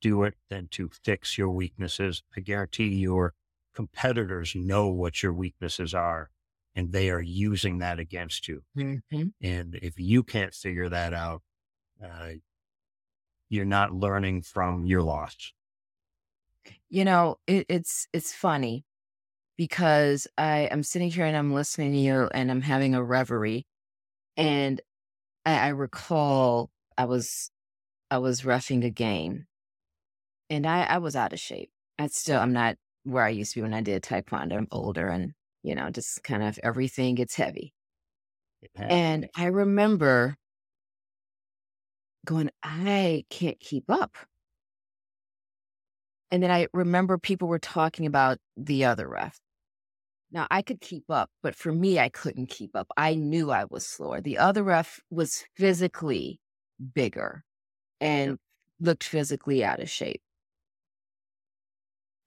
[0.00, 2.22] do it than to fix your weaknesses.
[2.36, 3.34] I guarantee your
[3.74, 6.30] competitors know what your weaknesses are
[6.74, 8.62] and they are using that against you.
[8.76, 9.28] Mm-hmm.
[9.42, 11.42] And if you can't figure that out,
[12.02, 12.32] uh,
[13.48, 15.52] you're not learning from your loss.
[16.88, 18.84] You know, it, it's it's funny
[19.56, 23.66] because I am sitting here and I'm listening to you and I'm having a reverie,
[24.36, 24.80] and
[25.44, 27.50] I, I recall I was
[28.10, 29.46] I was roughing a game,
[30.48, 31.70] and I I was out of shape.
[31.98, 34.56] I still I'm not where I used to be when I did taekwondo.
[34.56, 35.32] I'm older and
[35.62, 37.72] you know just kind of everything gets heavy.
[38.76, 40.36] And I remember
[42.24, 44.16] going, I can't keep up.
[46.30, 49.38] And then I remember people were talking about the other ref.
[50.30, 52.88] Now I could keep up, but for me, I couldn't keep up.
[52.96, 54.20] I knew I was slower.
[54.20, 56.40] The other ref was physically
[56.94, 57.44] bigger
[58.00, 58.38] and
[58.80, 60.22] looked physically out of shape.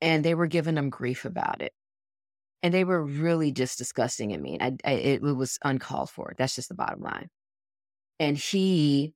[0.02, 1.74] And they were giving him grief about it.
[2.66, 4.60] And they were really just disgusting and mean.
[4.60, 6.34] I, I, it, was uncalled for.
[6.36, 7.30] That's just the bottom line.
[8.20, 9.14] And he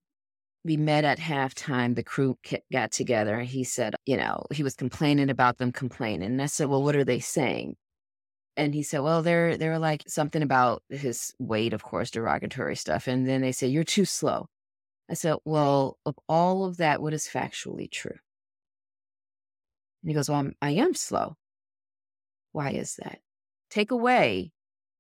[0.64, 1.96] we met at halftime.
[1.96, 2.38] The crew
[2.72, 3.40] got together.
[3.40, 6.30] and He said, you know, he was complaining about them complaining.
[6.30, 7.76] And I said, well, what are they saying?
[8.56, 13.08] And he said, well, they're they're like something about his weight, of course, derogatory stuff.
[13.08, 14.46] And then they said, you're too slow.
[15.10, 18.20] I said, well, of all of that, what is factually true?
[20.04, 21.36] And he goes, well, I'm, I am slow.
[22.52, 23.22] Why is that?
[23.70, 24.52] Take away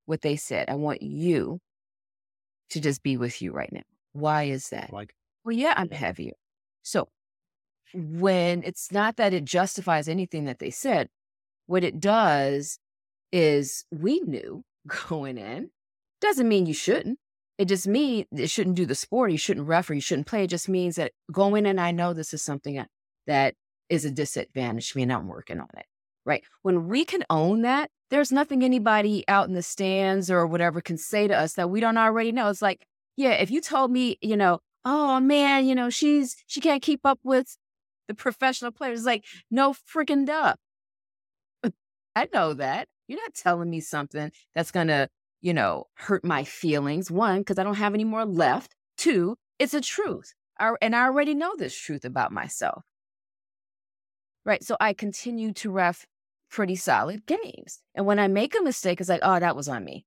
[0.05, 0.69] what they said.
[0.69, 1.59] I want you
[2.69, 3.81] to just be with you right now.
[4.13, 4.91] Why is that?
[4.91, 5.13] Like
[5.43, 6.33] well, yeah, I'm heavier.
[6.83, 7.09] So
[7.93, 11.09] when it's not that it justifies anything that they said,
[11.65, 12.79] what it does
[13.31, 14.63] is we knew
[15.07, 15.69] going in
[16.21, 17.19] doesn't mean you shouldn't.
[17.57, 19.31] It just means it shouldn't do the sport.
[19.31, 19.97] You shouldn't referee.
[19.97, 20.45] You shouldn't play.
[20.45, 22.83] It just means that going in, I know this is something
[23.27, 23.55] that
[23.89, 25.85] is a disadvantage to me and I'm working on it.
[26.25, 26.43] Right.
[26.61, 30.97] When we can own that, there's nothing anybody out in the stands or whatever can
[30.97, 32.49] say to us that we don't already know.
[32.49, 32.85] It's like,
[33.15, 37.05] yeah, if you told me, you know, oh man, you know, she's she can't keep
[37.05, 37.57] up with
[38.07, 39.05] the professional players.
[39.05, 40.55] Like, no freaking duh.
[42.15, 42.87] I know that.
[43.07, 45.09] You're not telling me something that's gonna,
[45.41, 47.11] you know, hurt my feelings.
[47.11, 48.75] One, because I don't have any more left.
[48.97, 50.33] Two, it's a truth.
[50.59, 52.83] I, and I already know this truth about myself.
[54.45, 54.63] Right.
[54.63, 56.05] So I continue to ref
[56.49, 57.79] pretty solid games.
[57.95, 60.05] And when I make a mistake, it's like, oh, that was on me.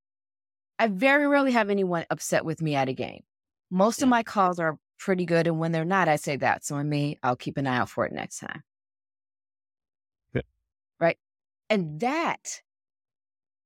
[0.78, 3.22] I very rarely have anyone upset with me at a game.
[3.70, 4.06] Most yeah.
[4.06, 5.46] of my calls are pretty good.
[5.46, 6.64] And when they're not, I say that.
[6.64, 8.62] So on me, I'll keep an eye out for it next time.
[10.32, 10.44] Good.
[10.98, 11.18] Right.
[11.70, 12.60] And that,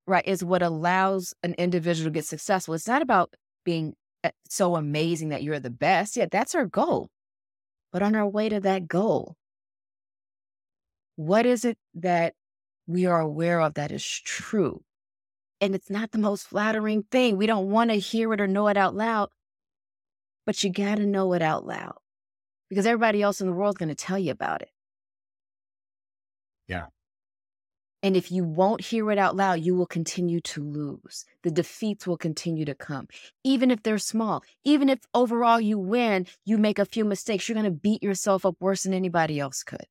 [0.05, 2.73] right, is what allows an individual to get successful.
[2.73, 3.33] It's not about
[3.65, 6.17] being eh, so amazing that you're the best.
[6.17, 7.09] Yeah, that's our goal.
[7.91, 9.35] But on our way to that goal,
[11.15, 12.33] what is it that
[12.87, 14.83] we are aware of that is true?
[15.59, 17.37] And it's not the most flattering thing.
[17.37, 19.29] We don't want to hear it or know it out loud,
[20.45, 21.97] but you got to know it out loud
[22.69, 24.71] because everybody else in the world is going to tell you about it.
[26.67, 26.87] Yeah.
[28.03, 31.25] And if you won't hear it out loud, you will continue to lose.
[31.41, 33.07] The defeats will continue to come,
[33.43, 34.43] even if they're small.
[34.63, 38.45] Even if overall you win, you make a few mistakes, you're going to beat yourself
[38.45, 39.87] up worse than anybody else could.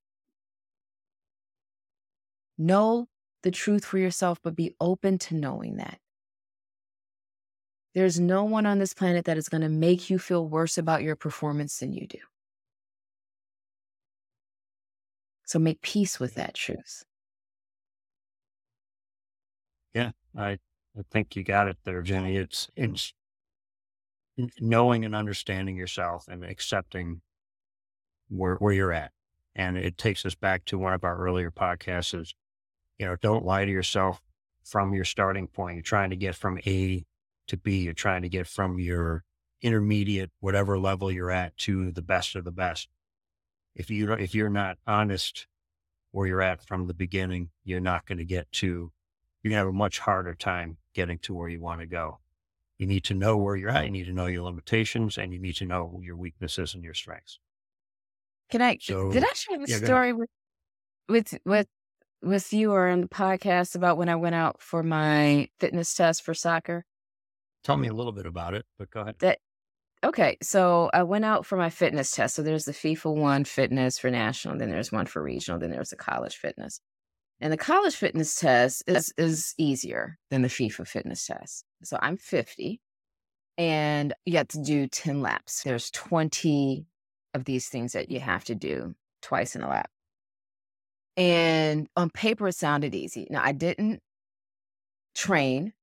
[2.57, 3.07] Know
[3.43, 5.99] the truth for yourself, but be open to knowing that.
[7.93, 11.03] There's no one on this planet that is going to make you feel worse about
[11.03, 12.19] your performance than you do.
[15.45, 17.03] So make peace with that truth.
[19.93, 22.37] Yeah, I, I think you got it there, Jenny.
[22.37, 23.13] It's, it's
[24.59, 27.21] knowing and understanding yourself and accepting
[28.29, 29.11] where, where you're at.
[29.55, 32.35] And it takes us back to one of our earlier podcasts is,
[32.97, 34.21] you know, don't lie to yourself
[34.63, 35.75] from your starting point.
[35.75, 37.05] You're trying to get from A
[37.47, 37.79] to B.
[37.79, 39.23] You're trying to get from your
[39.61, 42.89] intermediate, whatever level you're at, to the best of the best.
[43.75, 45.47] If you if you're not honest
[46.11, 48.91] where you're at from the beginning, you're not going to get to.
[49.43, 52.19] You're going to have a much harder time getting to where you want to go.
[52.79, 53.85] You need to know where you're at.
[53.85, 56.93] You need to know your limitations, and you need to know your weaknesses and your
[56.93, 57.39] strengths.
[58.49, 58.77] Can I?
[58.81, 60.29] So, did I share the yeah, story with
[61.07, 61.67] with with
[62.21, 66.23] with you or on the podcast about when I went out for my fitness test
[66.23, 66.85] for soccer?
[67.63, 69.15] Tell me a little bit about it, but go ahead.
[69.19, 69.39] That
[70.03, 70.37] okay.
[70.41, 72.35] So I went out for my fitness test.
[72.35, 75.89] So there's the FIFA one fitness for national, then there's one for regional, then there's
[75.89, 76.79] the college fitness.
[77.39, 81.65] And the college fitness test is is easier than the FIFA fitness test.
[81.83, 82.81] So I'm 50
[83.57, 85.63] and you have to do 10 laps.
[85.63, 86.85] There's 20
[87.33, 89.89] of these things that you have to do twice in a lap.
[91.17, 93.27] And on paper, it sounded easy.
[93.29, 94.01] Now, I didn't
[95.15, 95.73] train.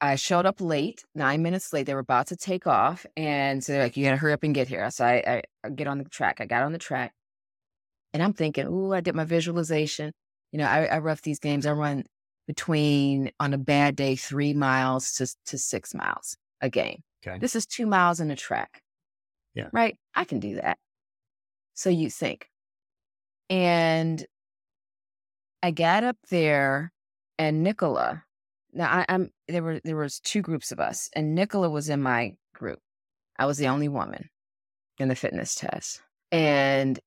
[0.00, 1.86] I showed up late, nine minutes late.
[1.86, 3.06] They were about to take off.
[3.16, 4.90] And so they're like, you got to hurry up and get here.
[4.90, 6.42] So I, I, I get on the track.
[6.42, 7.12] I got on the track.
[8.12, 10.12] And I'm thinking, oh, I did my visualization.
[10.52, 11.64] You know, I, I rough these games.
[11.64, 12.04] I run
[12.46, 17.02] between, on a bad day, three miles to, to six miles a game.
[17.26, 17.38] Okay.
[17.38, 18.82] This is two miles in a track.
[19.54, 19.68] Yeah.
[19.72, 19.96] Right?
[20.14, 20.76] I can do that.
[21.72, 22.50] So you think.
[23.48, 24.24] And
[25.64, 26.92] I got up there
[27.38, 28.22] and Nicola,
[28.74, 32.02] now I, am there were there was two groups of us, and Nicola was in
[32.02, 32.80] my group.
[33.38, 34.28] I was the only woman
[34.98, 36.02] in the fitness test.
[36.30, 37.00] And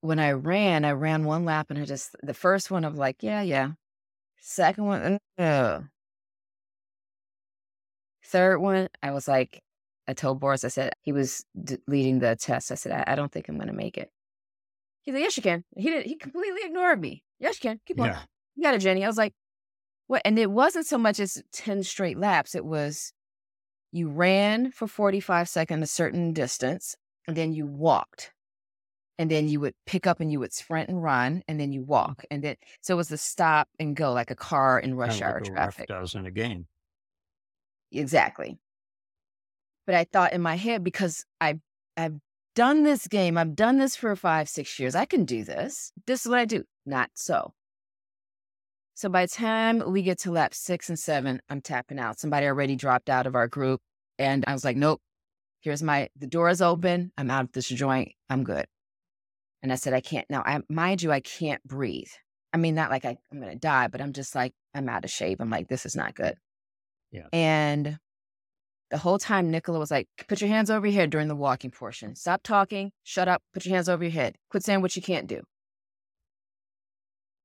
[0.00, 3.16] when I ran, I ran one lap and I just the first one of like,
[3.22, 3.72] yeah, yeah.
[4.40, 5.84] Second one, no.
[8.24, 9.60] third one, I was like,
[10.06, 12.72] I told Boris, I said he was d- leading the test.
[12.72, 14.10] I said, I, I don't think I'm going to make it.
[15.02, 15.62] He's like, yes, you can.
[15.76, 16.06] He did.
[16.06, 17.22] He completely ignored me.
[17.38, 17.80] Yes, you can.
[17.86, 18.10] Keep going.
[18.10, 18.20] Yeah.
[18.56, 19.04] You got it, Jenny.
[19.04, 19.34] I was like,
[20.06, 20.22] what?
[20.24, 22.54] And it wasn't so much as 10 straight laps.
[22.54, 23.12] It was
[23.92, 28.32] you ran for 45 seconds, a certain distance, and then you walked.
[29.20, 31.82] And then you would pick up and you would sprint and run, and then you
[31.82, 32.24] walk.
[32.30, 35.40] And then, so it was the stop and go like a car in rush hour
[35.42, 35.88] like traffic.
[35.88, 36.66] does in a game.
[37.90, 38.58] Exactly.
[39.86, 41.58] But I thought in my head, because I,
[41.96, 42.20] I've
[42.58, 45.92] done this game, I've done this for five, six years, I can do this.
[46.08, 46.64] This is what I do.
[46.84, 47.52] Not so.
[48.94, 52.18] So by the time we get to lap six and seven, I'm tapping out.
[52.18, 53.80] Somebody already dropped out of our group.
[54.18, 55.00] And I was like, nope,
[55.60, 57.12] here's my, the door is open.
[57.16, 58.10] I'm out of this joint.
[58.28, 58.66] I'm good.
[59.62, 60.28] And I said, I can't.
[60.28, 62.10] Now, I, mind you, I can't breathe.
[62.52, 65.04] I mean, not like I, I'm going to die, but I'm just like, I'm out
[65.04, 65.40] of shape.
[65.40, 66.34] I'm like, this is not good.
[67.12, 67.28] Yeah.
[67.32, 67.98] And
[68.90, 71.70] the whole time, Nicola was like, put your hands over your head during the walking
[71.70, 72.14] portion.
[72.16, 72.90] Stop talking.
[73.02, 73.42] Shut up.
[73.52, 74.36] Put your hands over your head.
[74.50, 75.42] Quit saying what you can't do.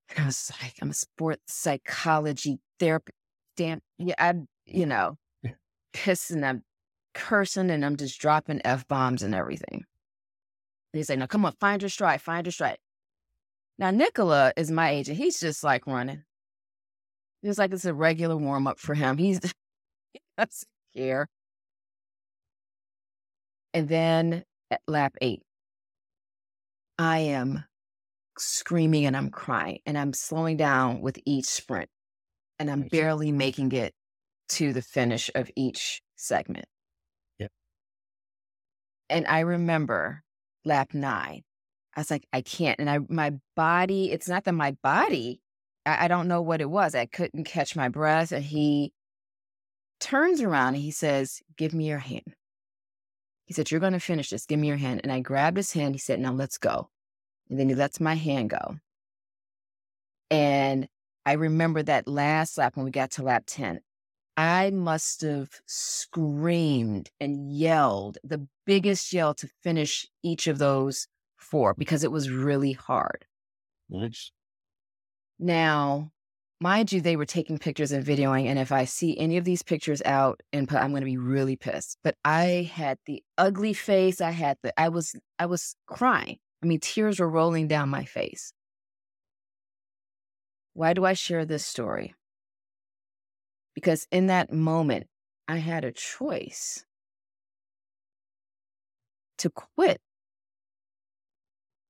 [0.10, 3.18] And I was like, I'm a sports psychology therapist.
[3.58, 3.82] Damn.
[3.98, 4.16] Yeah.
[4.18, 5.52] I'm, you know, Yeah.
[5.94, 6.64] pissing, I'm
[7.14, 9.84] cursing, and I'm just dropping F bombs and everything.
[10.94, 12.78] And he's like, no, come on, find your stride, find your stride.
[13.80, 16.24] Now, Nicola is my age, and he's just like running.
[17.42, 19.18] It's like it's a regular warm up for him.
[19.18, 19.40] He's
[20.96, 21.28] care.
[23.74, 25.42] And then at lap eight,
[26.98, 27.64] I am
[28.38, 31.90] screaming and I'm crying and I'm slowing down with each sprint
[32.60, 33.94] and I'm barely making it
[34.50, 36.66] to the finish of each segment.
[37.40, 37.52] Yep.
[39.10, 40.24] And I remember
[40.66, 41.42] lap nine.
[41.96, 42.80] I was like, I can't.
[42.80, 45.42] And I my body, it's not that my body,
[45.86, 46.96] I, I don't know what it was.
[46.96, 48.32] I couldn't catch my breath.
[48.32, 48.94] And he
[50.04, 52.36] turns around and he says, Give me your hand.
[53.46, 54.46] He said, You're going to finish this.
[54.46, 55.02] Give me your hand.
[55.04, 55.96] And I grabbed his hand.
[55.96, 56.90] He said, Now let's go.
[57.50, 58.78] And then he lets my hand go.
[60.30, 60.88] And
[61.26, 63.80] I remember that last lap when we got to lap 10.
[64.36, 71.76] I must have screamed and yelled the biggest yell to finish each of those four
[71.76, 73.26] because it was really hard.
[73.90, 74.32] Nice.
[75.38, 76.12] Now,
[76.60, 78.46] mind you, they were taking pictures and videoing.
[78.46, 81.18] And if I see any of these pictures out and put, I'm going to be
[81.18, 81.98] really pissed.
[82.04, 84.22] But I had the ugly face.
[84.22, 86.38] I had the, I was, I was crying.
[86.64, 88.54] I mean, tears were rolling down my face.
[90.74, 92.16] Why do I share this story?
[93.76, 95.08] Because in that moment,
[95.48, 96.86] I had a choice
[99.40, 100.00] to quit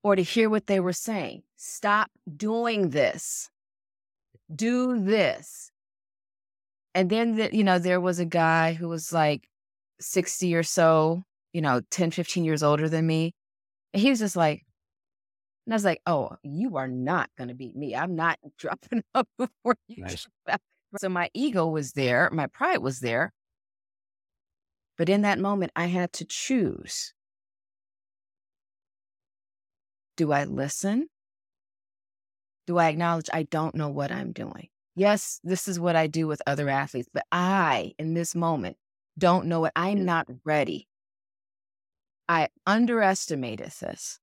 [0.02, 1.44] or to hear what they were saying.
[1.56, 3.50] Stop doing this.
[4.54, 5.72] Do this.
[6.96, 9.48] And then, the, you know, there was a guy who was like
[10.00, 13.34] 60 or so, you know, 10, 15 years older than me.
[13.94, 14.64] And he was just like,
[15.66, 17.96] and I was like, oh, you are not going to beat me.
[17.96, 20.04] I'm not dropping up before you.
[20.04, 20.28] Nice.
[20.98, 23.32] So my ego was there, my pride was there.
[24.98, 27.14] But in that moment, I had to choose.
[30.16, 31.08] Do I listen?
[32.68, 34.70] Do I acknowledge I don't know what I'm doing?
[34.96, 38.78] Yes, this is what I do with other athletes, but I, in this moment,
[39.18, 39.74] don't know it.
[39.76, 40.06] I'm mm.
[40.06, 40.88] not ready.
[42.30, 44.20] I underestimated this.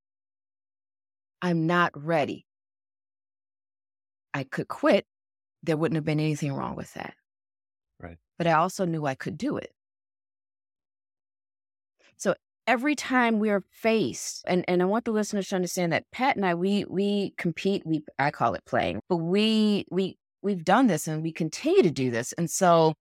[1.43, 2.47] I'm not ready.
[4.33, 5.07] I could quit.
[5.63, 7.15] There wouldn't have been anything wrong with that.
[7.99, 8.19] Right.
[8.39, 9.73] But I also knew I could do it.
[12.17, 12.35] So
[12.71, 16.47] every time we're faced, and, and I want the listeners to understand that Pat and
[16.47, 21.09] I, we we compete, we I call it playing, but we we we've done this
[21.09, 22.33] and we continue to do this.
[22.35, 22.95] And so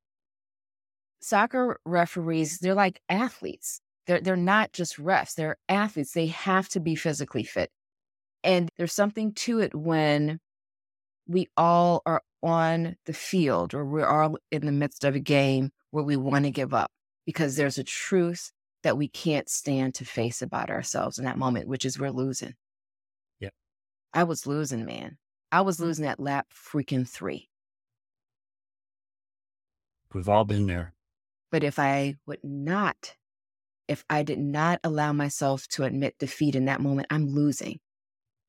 [1.21, 3.79] soccer referees, they're like athletes.
[4.07, 6.13] They're, they're not just refs, they're athletes.
[6.13, 7.69] They have to be physically fit.
[8.43, 10.39] And there's something to it when
[11.27, 15.69] we all are on the field or we're all in the midst of a game
[15.91, 16.89] where we want to give up
[17.27, 18.51] because there's a truth
[18.83, 22.53] that we can't stand to face about ourselves in that moment, which is we're losing.
[23.39, 23.49] Yeah.
[24.13, 25.17] I was losing, man.
[25.51, 25.81] I was mm.
[25.81, 27.49] losing at lap freaking three.
[30.13, 30.93] We've all been there.
[31.51, 33.15] But if I would not,
[33.87, 37.79] if I did not allow myself to admit defeat in that moment, I'm losing.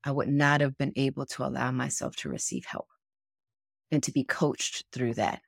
[0.05, 2.89] I would not have been able to allow myself to receive help
[3.91, 5.43] and to be coached through that.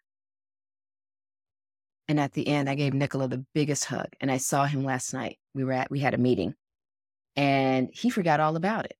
[2.09, 4.09] And at the end, I gave Nicola the biggest hug.
[4.21, 5.39] And I saw him last night.
[5.55, 6.55] We were at, we had a meeting
[7.37, 8.97] and he forgot all about it,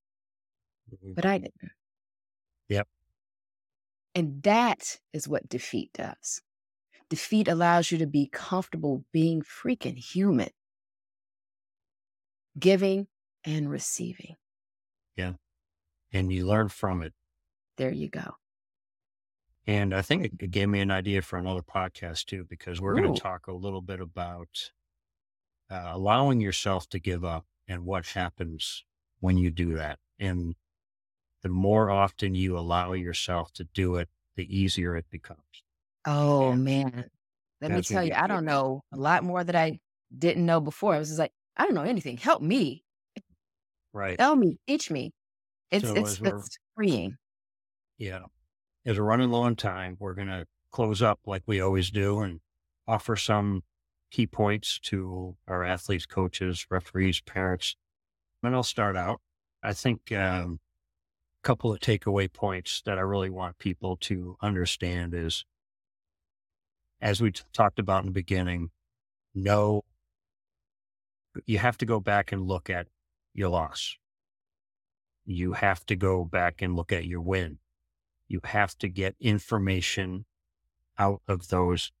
[0.93, 1.13] mm-hmm.
[1.13, 1.71] but I didn't.
[2.69, 2.87] Yep.
[4.15, 6.41] And that is what defeat does.
[7.09, 10.49] Defeat allows you to be comfortable being freaking human,
[12.57, 13.07] giving
[13.43, 14.35] and receiving.
[15.15, 15.33] Yeah.
[16.11, 17.13] And you learn from it.
[17.77, 18.35] There you go.
[19.65, 23.13] And I think it gave me an idea for another podcast too, because we're going
[23.13, 24.71] to talk a little bit about
[25.71, 28.83] uh, allowing yourself to give up and what happens
[29.21, 29.99] when you do that.
[30.19, 30.55] And
[31.43, 35.39] the more often you allow yourself to do it, the easier it becomes.
[36.05, 37.05] Oh, man.
[37.61, 39.79] Let me tell you, I don't know a lot more that I
[40.17, 40.95] didn't know before.
[40.95, 42.17] I was just like, I don't know anything.
[42.17, 42.83] Help me.
[43.93, 44.17] Right.
[44.17, 45.13] Tell me, teach me.
[45.71, 47.15] It's, so it's, it's freeing.
[47.97, 48.23] Yeah
[48.85, 52.19] as we're running low on time, we're going to close up like we always do
[52.19, 52.39] and
[52.87, 53.63] offer some
[54.11, 57.75] key points to our athletes, coaches, referees, parents.
[58.41, 59.21] And I'll start out.
[59.63, 60.59] I think um,
[61.41, 65.45] a couple of takeaway points that I really want people to understand is,
[67.01, 68.69] as we t- talked about in the beginning,
[69.33, 69.83] no,
[71.45, 72.87] you have to go back and look at
[73.33, 73.95] your loss.
[75.25, 77.59] You have to go back and look at your win
[78.33, 80.25] you have to get information
[80.97, 81.91] out of those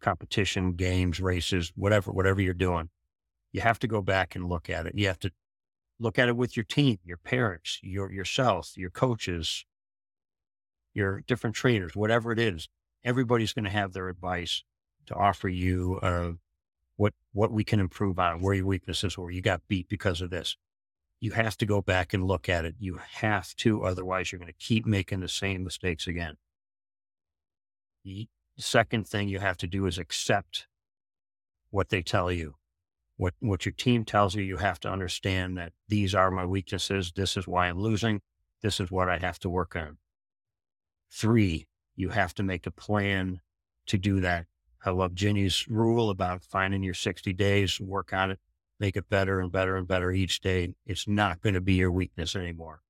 [0.00, 2.88] competition games, races, whatever, whatever you're doing.
[3.50, 4.94] You have to go back and look at it.
[4.94, 5.32] You have to
[5.98, 9.66] look at it with your team, your parents, your yourself, your coaches,
[10.94, 12.68] your different trainers, whatever it is.
[13.04, 14.62] Everybody's going to have their advice
[15.06, 16.32] to offer you uh,
[16.94, 19.32] what what we can improve on, where your weaknesses were.
[19.32, 20.56] You got beat because of this
[21.22, 22.74] you have to go back and look at it.
[22.80, 26.34] You have to, otherwise, you're going to keep making the same mistakes again.
[28.04, 28.26] The
[28.58, 30.66] second thing you have to do is accept
[31.70, 32.56] what they tell you.
[33.18, 37.12] What, what your team tells you, you have to understand that these are my weaknesses.
[37.14, 38.20] This is why I'm losing.
[38.60, 39.98] This is what I have to work on.
[41.12, 43.40] Three, you have to make a plan
[43.86, 44.46] to do that.
[44.84, 48.40] I love Jenny's rule about finding your 60 days, work on it
[48.82, 50.74] make it better and better and better each day.
[50.84, 52.80] It's not going to be your weakness anymore.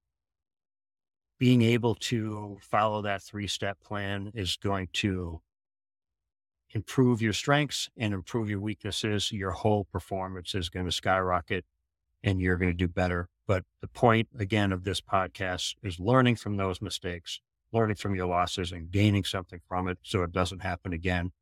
[1.38, 5.42] Being able to follow that three step plan is going to
[6.70, 9.30] improve your strengths and improve your weaknesses.
[9.30, 11.66] Your whole performance is going to skyrocket
[12.24, 13.28] and you're going to do better.
[13.46, 17.40] But the point again of this podcast is learning from those mistakes,
[17.70, 21.32] learning from your losses and gaining something from it so it doesn't happen again.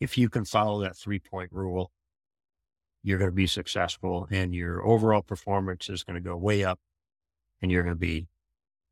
[0.00, 1.92] If you can follow that three point rule,
[3.08, 6.78] you're going to be successful and your overall performance is going to go way up
[7.62, 8.28] and you're going to be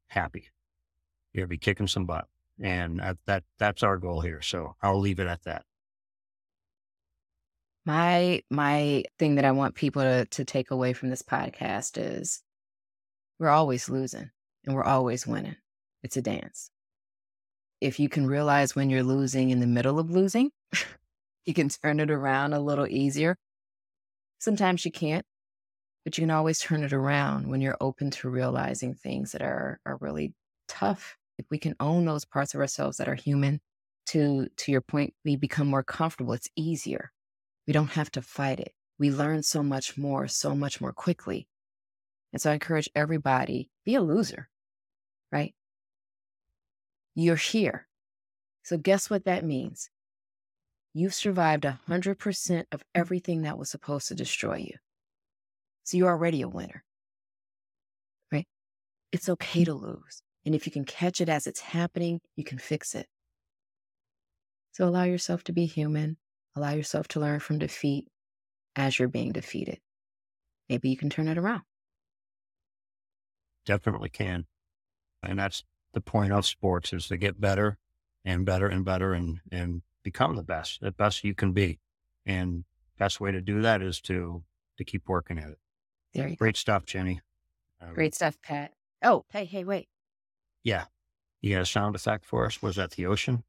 [0.08, 0.48] happy.
[1.32, 2.26] You're going to be kicking some butt.
[2.58, 4.40] And that, that's our goal here.
[4.40, 5.64] So I'll leave it at that.
[7.84, 12.42] My, my thing that I want people to, to take away from this podcast is
[13.38, 14.30] we're always losing
[14.64, 15.56] and we're always winning.
[16.02, 16.70] It's a dance.
[17.82, 20.52] If you can realize when you're losing in the middle of losing,
[21.44, 23.36] you can turn it around a little easier
[24.38, 25.24] Sometimes you can't,
[26.04, 29.80] but you can always turn it around when you're open to realizing things that are,
[29.86, 30.34] are really
[30.68, 31.16] tough.
[31.38, 33.60] If we can own those parts of ourselves that are human,
[34.06, 36.32] to to your point, we become more comfortable.
[36.32, 37.12] It's easier.
[37.66, 38.72] We don't have to fight it.
[38.98, 41.48] We learn so much more, so much more quickly.
[42.32, 44.48] And so I encourage everybody, be a loser,
[45.32, 45.54] right?
[47.14, 47.88] You're here.
[48.62, 49.90] So guess what that means?
[50.98, 54.76] You've survived 100% of everything that was supposed to destroy you.
[55.84, 56.84] So you're already a winner,
[58.32, 58.46] right?
[59.12, 60.22] It's okay to lose.
[60.46, 63.04] And if you can catch it as it's happening, you can fix it.
[64.72, 66.16] So allow yourself to be human.
[66.56, 68.06] Allow yourself to learn from defeat
[68.74, 69.80] as you're being defeated.
[70.70, 71.64] Maybe you can turn it around.
[73.66, 74.46] Definitely can.
[75.22, 77.76] And that's the point of sports is to get better
[78.24, 81.80] and better and better and, and become the best, the best you can be.
[82.24, 82.62] And
[82.96, 84.44] best way to do that is to
[84.78, 85.58] to keep working at it.
[86.14, 87.20] There you Great stuff, Jenny.
[87.80, 88.72] Um, Great stuff, Pat.
[89.02, 89.88] Oh, hey, hey, wait.
[90.62, 90.84] Yeah.
[91.40, 92.62] You got a sound effect for us?
[92.62, 93.42] Was that the ocean?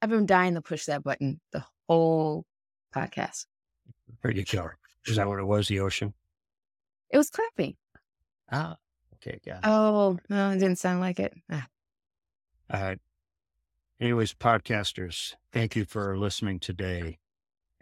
[0.00, 2.44] I've been dying to push that button the whole
[2.94, 3.46] podcast.
[4.24, 4.70] You go.
[5.06, 5.68] Is that what it was?
[5.68, 6.12] The ocean?
[7.10, 7.76] It was clapping.
[8.50, 8.76] Ah,
[9.14, 9.60] okay, got it.
[9.64, 11.32] Oh, no, it didn't sound like it.
[11.50, 11.66] Ah,
[12.72, 12.98] All right.
[14.02, 17.20] Anyways, podcasters, thank you for listening today.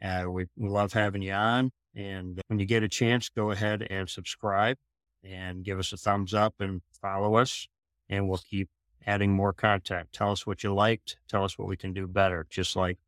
[0.03, 1.71] Uh, we, love having you on.
[1.95, 4.77] And when you get a chance, go ahead and subscribe
[5.25, 7.67] and give us a thumbs up and follow us.
[8.11, 8.69] And we'll keep
[9.07, 10.11] adding more content.
[10.13, 11.17] Tell us what you liked.
[11.27, 12.47] Tell us what we can do better.
[12.51, 12.99] Just like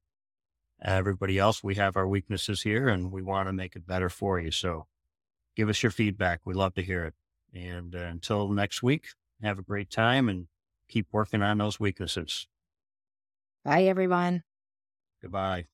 [0.83, 4.41] everybody else, we have our weaknesses here and we want to make it better for
[4.41, 4.51] you.
[4.51, 4.87] So
[5.55, 6.41] give us your feedback.
[6.47, 7.15] We love to hear it.
[7.53, 9.09] And uh, until next week,
[9.43, 10.47] have a great time and
[10.89, 12.47] keep working on those weaknesses.
[13.65, 14.43] Bye, everyone.
[15.21, 15.67] Goodbye.